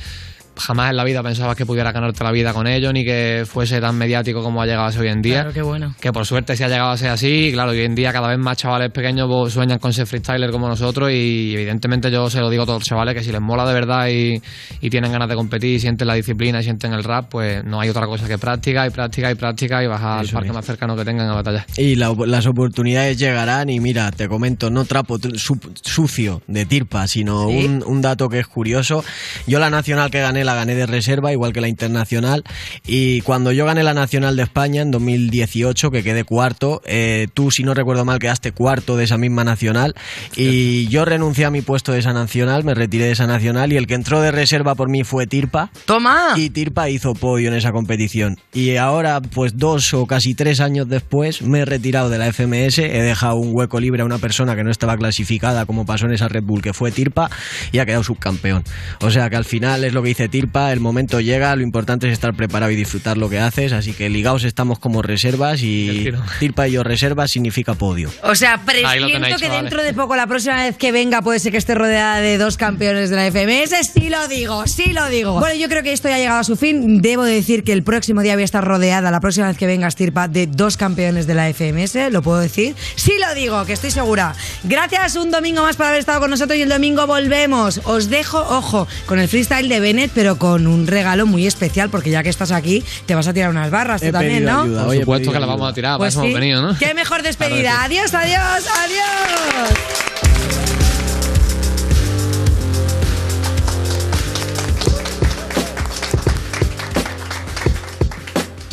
[0.57, 3.81] jamás en la vida pensabas que pudieras ganarte la vida con ello, ni que fuese
[3.81, 5.35] tan mediático como ha llegado a ser hoy en día.
[5.41, 5.95] Claro, qué bueno.
[6.01, 7.49] Que por suerte sí ha llegado a ser así.
[7.49, 10.69] y Claro, hoy en día cada vez más chavales pequeños sueñan con ser freestyler como
[10.69, 11.11] nosotros.
[11.11, 13.75] Y evidentemente yo se lo digo a todos los chavales que si les mola de
[13.75, 14.41] verdad y,
[14.81, 17.81] y tienen ganas de competir y sienten la disciplina y sienten el rap, pues no
[17.81, 20.95] hay otra cosa que práctica y práctica y práctica y bajar al parque más cercano
[20.97, 21.67] que tengan a batalla.
[21.77, 26.67] Y la- las oportunidades llegarán y mira, te comento, no trapo tr- su- sucio de
[26.67, 27.65] tirpa, sino ¿Sí?
[27.67, 29.05] un, un dato que es curioso.
[29.47, 32.45] Yo la nacional que gané la gané de reserva, igual que la internacional.
[32.87, 37.51] Y cuando yo gané la nacional de España en 2018, que quedé cuarto, eh, tú
[37.51, 39.95] si no recuerdo mal quedaste cuarto de esa misma nacional.
[40.37, 43.77] Y yo renuncié a mi puesto de esa nacional, me retiré de esa nacional y
[43.77, 45.71] el que entró de reserva por mí fue Tirpa.
[45.85, 46.35] ¡Toma!
[46.37, 48.39] Y Tirpa hizo podio en esa competición.
[48.53, 52.79] Y ahora, pues dos o casi tres años después, me he retirado de la FMS,
[52.79, 56.13] he dejado un hueco libre a una persona que no estaba clasificada, como pasó en
[56.13, 57.31] esa Red Bull, que fue Tirpa,
[57.73, 58.65] y ha quedado subcampeón.
[59.01, 62.07] O sea que al final es lo que dice Tirpa, el momento llega, lo importante
[62.07, 66.11] es estar preparado y disfrutar lo que haces, así que ligados estamos como reservas y
[66.41, 68.11] Tirpa y yo reservas significa podio.
[68.23, 69.51] O sea, presiento que chavales.
[69.51, 72.57] dentro de poco, la próxima vez que venga, puede ser que esté rodeada de dos
[72.57, 73.93] campeones de la FMS.
[73.93, 75.39] Sí lo digo, sí lo digo.
[75.39, 77.03] Bueno, yo creo que esto ya ha llegado a su fin.
[77.03, 79.67] Debo de decir que el próximo día voy a estar rodeada, la próxima vez que
[79.67, 82.11] venga Estirpa, de dos campeones de la FMS.
[82.11, 82.75] ¿Lo puedo decir?
[82.97, 84.35] Sí lo digo, que estoy segura.
[84.65, 87.83] Gracias un domingo más por haber estado con nosotros y el domingo volvemos.
[87.85, 92.11] Os dejo, ojo, con el freestyle de Bennett, pero con un regalo muy especial, porque
[92.11, 94.63] ya que estás aquí, te vas a tirar unas barras tú también, ¿no?
[94.63, 96.79] ayuda, Por supuesto que la vamos a tirar, para Pues eso hemos venido, ¿no?
[96.79, 97.71] Qué mejor despedida.
[97.71, 100.13] Claro Adiós, adiós, adiós.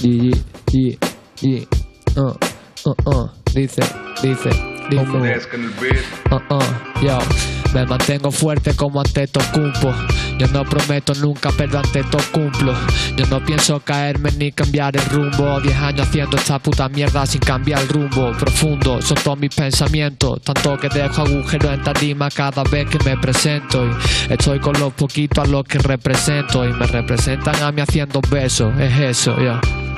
[0.01, 0.31] Y,
[0.71, 0.97] y,
[1.41, 1.67] y,
[2.15, 2.33] uh,
[2.85, 3.81] uh, uh, dice,
[4.21, 4.49] dice,
[6.31, 6.59] Uh, uh,
[7.01, 7.19] yo
[7.73, 9.93] me mantengo fuerte como ante Tocumpo.
[10.39, 12.73] Yo no prometo nunca, pero ante todo cumplo.
[13.15, 15.59] Yo no pienso caerme ni cambiar el rumbo.
[15.61, 18.31] Diez años haciendo esta puta mierda sin cambiar el rumbo.
[18.31, 20.41] Profundo, son todos mis pensamientos.
[20.41, 23.85] Tanto que dejo agujeros en tarima cada vez que me presento.
[23.85, 26.67] Y estoy con los poquitos a los que represento.
[26.67, 28.73] Y me representan a mí haciendo besos.
[28.79, 29.59] Es eso, yo.
[29.59, 29.88] Yeah,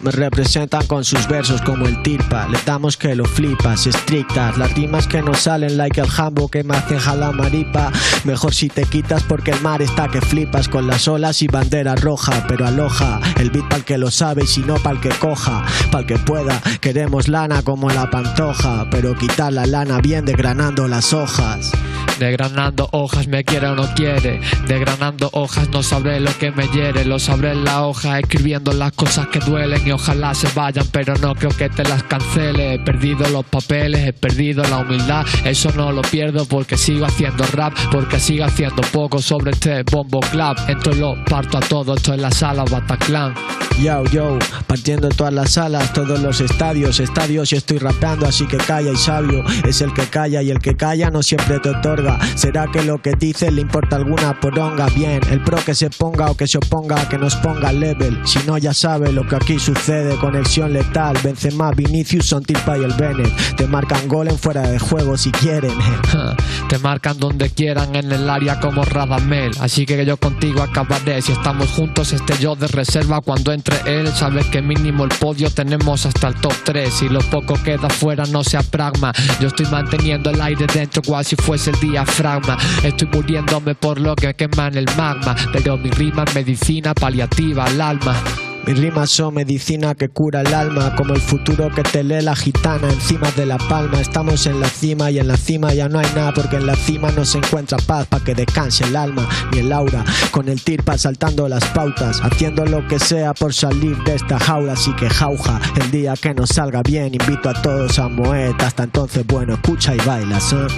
[0.00, 2.46] me representan con sus versos como el tirpa.
[2.48, 4.56] Le damos que lo flipas, estrictas.
[4.56, 4.72] Las
[5.08, 7.90] que no salen, like el jambo que me hacen jalar maripa.
[8.24, 11.94] Mejor si te quitas porque el mar está que flipas con las olas y bandera
[11.94, 12.46] roja.
[12.46, 15.64] Pero aloja el beat pa'l que lo sabe y si no pa'l que coja.
[15.90, 18.88] Pa'l que pueda, queremos lana como la pantoja.
[18.90, 21.72] Pero quitar la lana bien desgranando las hojas.
[22.18, 24.40] Desgranando hojas, me quiere o no quiere.
[24.66, 27.04] Desgranando hojas, no sabré lo que me hiere.
[27.04, 31.14] Lo sabré en la hoja, escribiendo las cosas que duelen y ojalá se vayan, pero
[31.16, 32.74] no creo que te las cancele.
[32.74, 35.24] He perdido los papeles, he perdido la humildad.
[35.44, 40.20] Eso no lo pierdo porque sigo haciendo rap, porque sigo haciendo poco sobre este bombo
[40.20, 40.56] club.
[40.68, 43.34] Entro y lo parto a todo, esto es la sala Bataclan.
[43.80, 48.46] Yo, yo, partiendo en todas las salas, todos los estadios, estadios y estoy rapeando, así
[48.46, 51.70] que calla y sabio es el que calla y el que calla no siempre te
[51.70, 52.18] otorga.
[52.34, 54.86] ¿Será que lo que dice le importa alguna poronga?
[54.94, 58.20] Bien, el pro que se ponga o que se oponga, que nos ponga level.
[58.24, 60.16] Si no, ya sabe lo que aquí sucede.
[60.16, 63.56] Conexión letal, Benzema, Vinicius, son Tilpa y el Bennett.
[63.56, 65.76] Te marcan gol en fuera de juego si quieren.
[66.68, 69.52] Te marcan donde quieran en el área como Radamel.
[69.60, 71.20] Así que yo contigo acabaré.
[71.22, 74.08] Si estamos juntos, este yo de reserva cuando entre él.
[74.08, 77.02] Sabes que mínimo el podio tenemos hasta el top 3.
[77.02, 79.12] Y lo poco queda fuera no sea pragma.
[79.40, 82.56] Yo estoy manteniendo el aire dentro cual si fuese el diafragma.
[82.82, 85.34] Estoy muriéndome por lo que quema en el magma.
[85.52, 88.51] Pero mi rima es medicina paliativa al alma.
[88.66, 92.36] Mis rimas son medicina que cura el alma, como el futuro que te lee la
[92.36, 94.00] gitana encima de la palma.
[94.00, 96.76] Estamos en la cima y en la cima ya no hay nada, porque en la
[96.76, 100.04] cima no se encuentra paz para que descanse el alma ni el aura.
[100.30, 104.74] Con el tirpa saltando las pautas, haciendo lo que sea por salir de esta jaula.
[104.74, 108.68] Así que jauja, el día que nos salga bien, invito a todos a Moeta.
[108.68, 110.68] Hasta entonces, bueno, escucha y baila, son.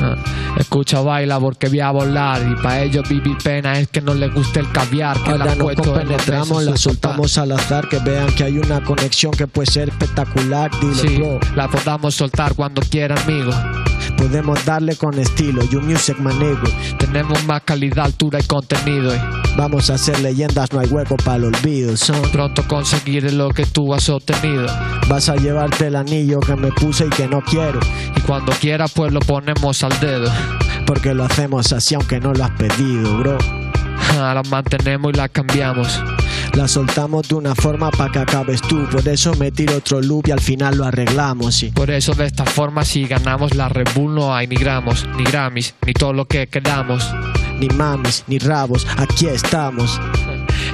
[0.56, 2.40] Escucha, baila porque voy a volar.
[2.50, 5.22] Y para ellos vivir pena es que no les guste el caviar.
[5.22, 7.52] Que Ahora la nos compenetramos, la soltamos al
[7.82, 10.70] que vean que hay una conexión que puede ser espectacular.
[10.80, 11.40] Dile, Sí, bro.
[11.56, 13.50] la podamos soltar cuando quiera, amigo.
[14.16, 16.62] Podemos darle con estilo, You Music Manego.
[16.98, 19.14] Tenemos más calidad, altura y contenido.
[19.14, 19.18] y
[19.56, 21.96] Vamos a hacer leyendas, no hay hueco para el olvido.
[21.96, 22.20] Son.
[22.32, 24.66] Pronto conseguiré lo que tú has obtenido.
[25.08, 27.80] Vas a llevarte el anillo que me puse y que no quiero.
[28.16, 30.30] Y cuando quieras, pues lo ponemos al dedo.
[30.86, 33.38] Porque lo hacemos así aunque no lo has pedido, bro.
[34.16, 36.00] La mantenemos y la cambiamos.
[36.56, 38.86] La soltamos de una forma para que acabes tú.
[38.88, 41.56] Por eso me tiro otro loop y al final lo arreglamos.
[41.56, 41.72] Sí.
[41.74, 45.24] Por eso de esta forma si ganamos la Red Bull no hay ni gramos, ni
[45.24, 47.04] Grammys, ni todo lo que queramos.
[47.58, 50.00] Ni mamis, ni rabos, aquí estamos.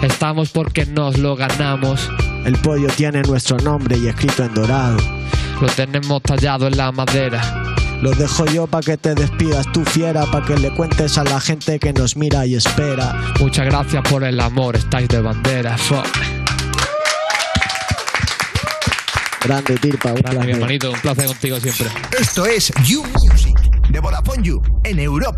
[0.02, 2.10] Estamos porque nos lo ganamos.
[2.44, 4.98] El podio tiene nuestro nombre y escrito en dorado.
[5.60, 7.40] Lo tenemos tallado en la madera.
[8.02, 11.38] Lo dejo yo para que te despidas, tú fiera, para que le cuentes a la
[11.38, 13.14] gente que nos mira y espera.
[13.40, 15.76] Muchas gracias por el amor, estáis de bandera.
[15.76, 16.06] Fuck.
[19.44, 20.50] Grande Tirpa, un placer.
[20.50, 21.88] hermanito, un placer contigo siempre.
[22.18, 23.56] Esto es You Music
[23.90, 25.28] de Vodafone You en Europa.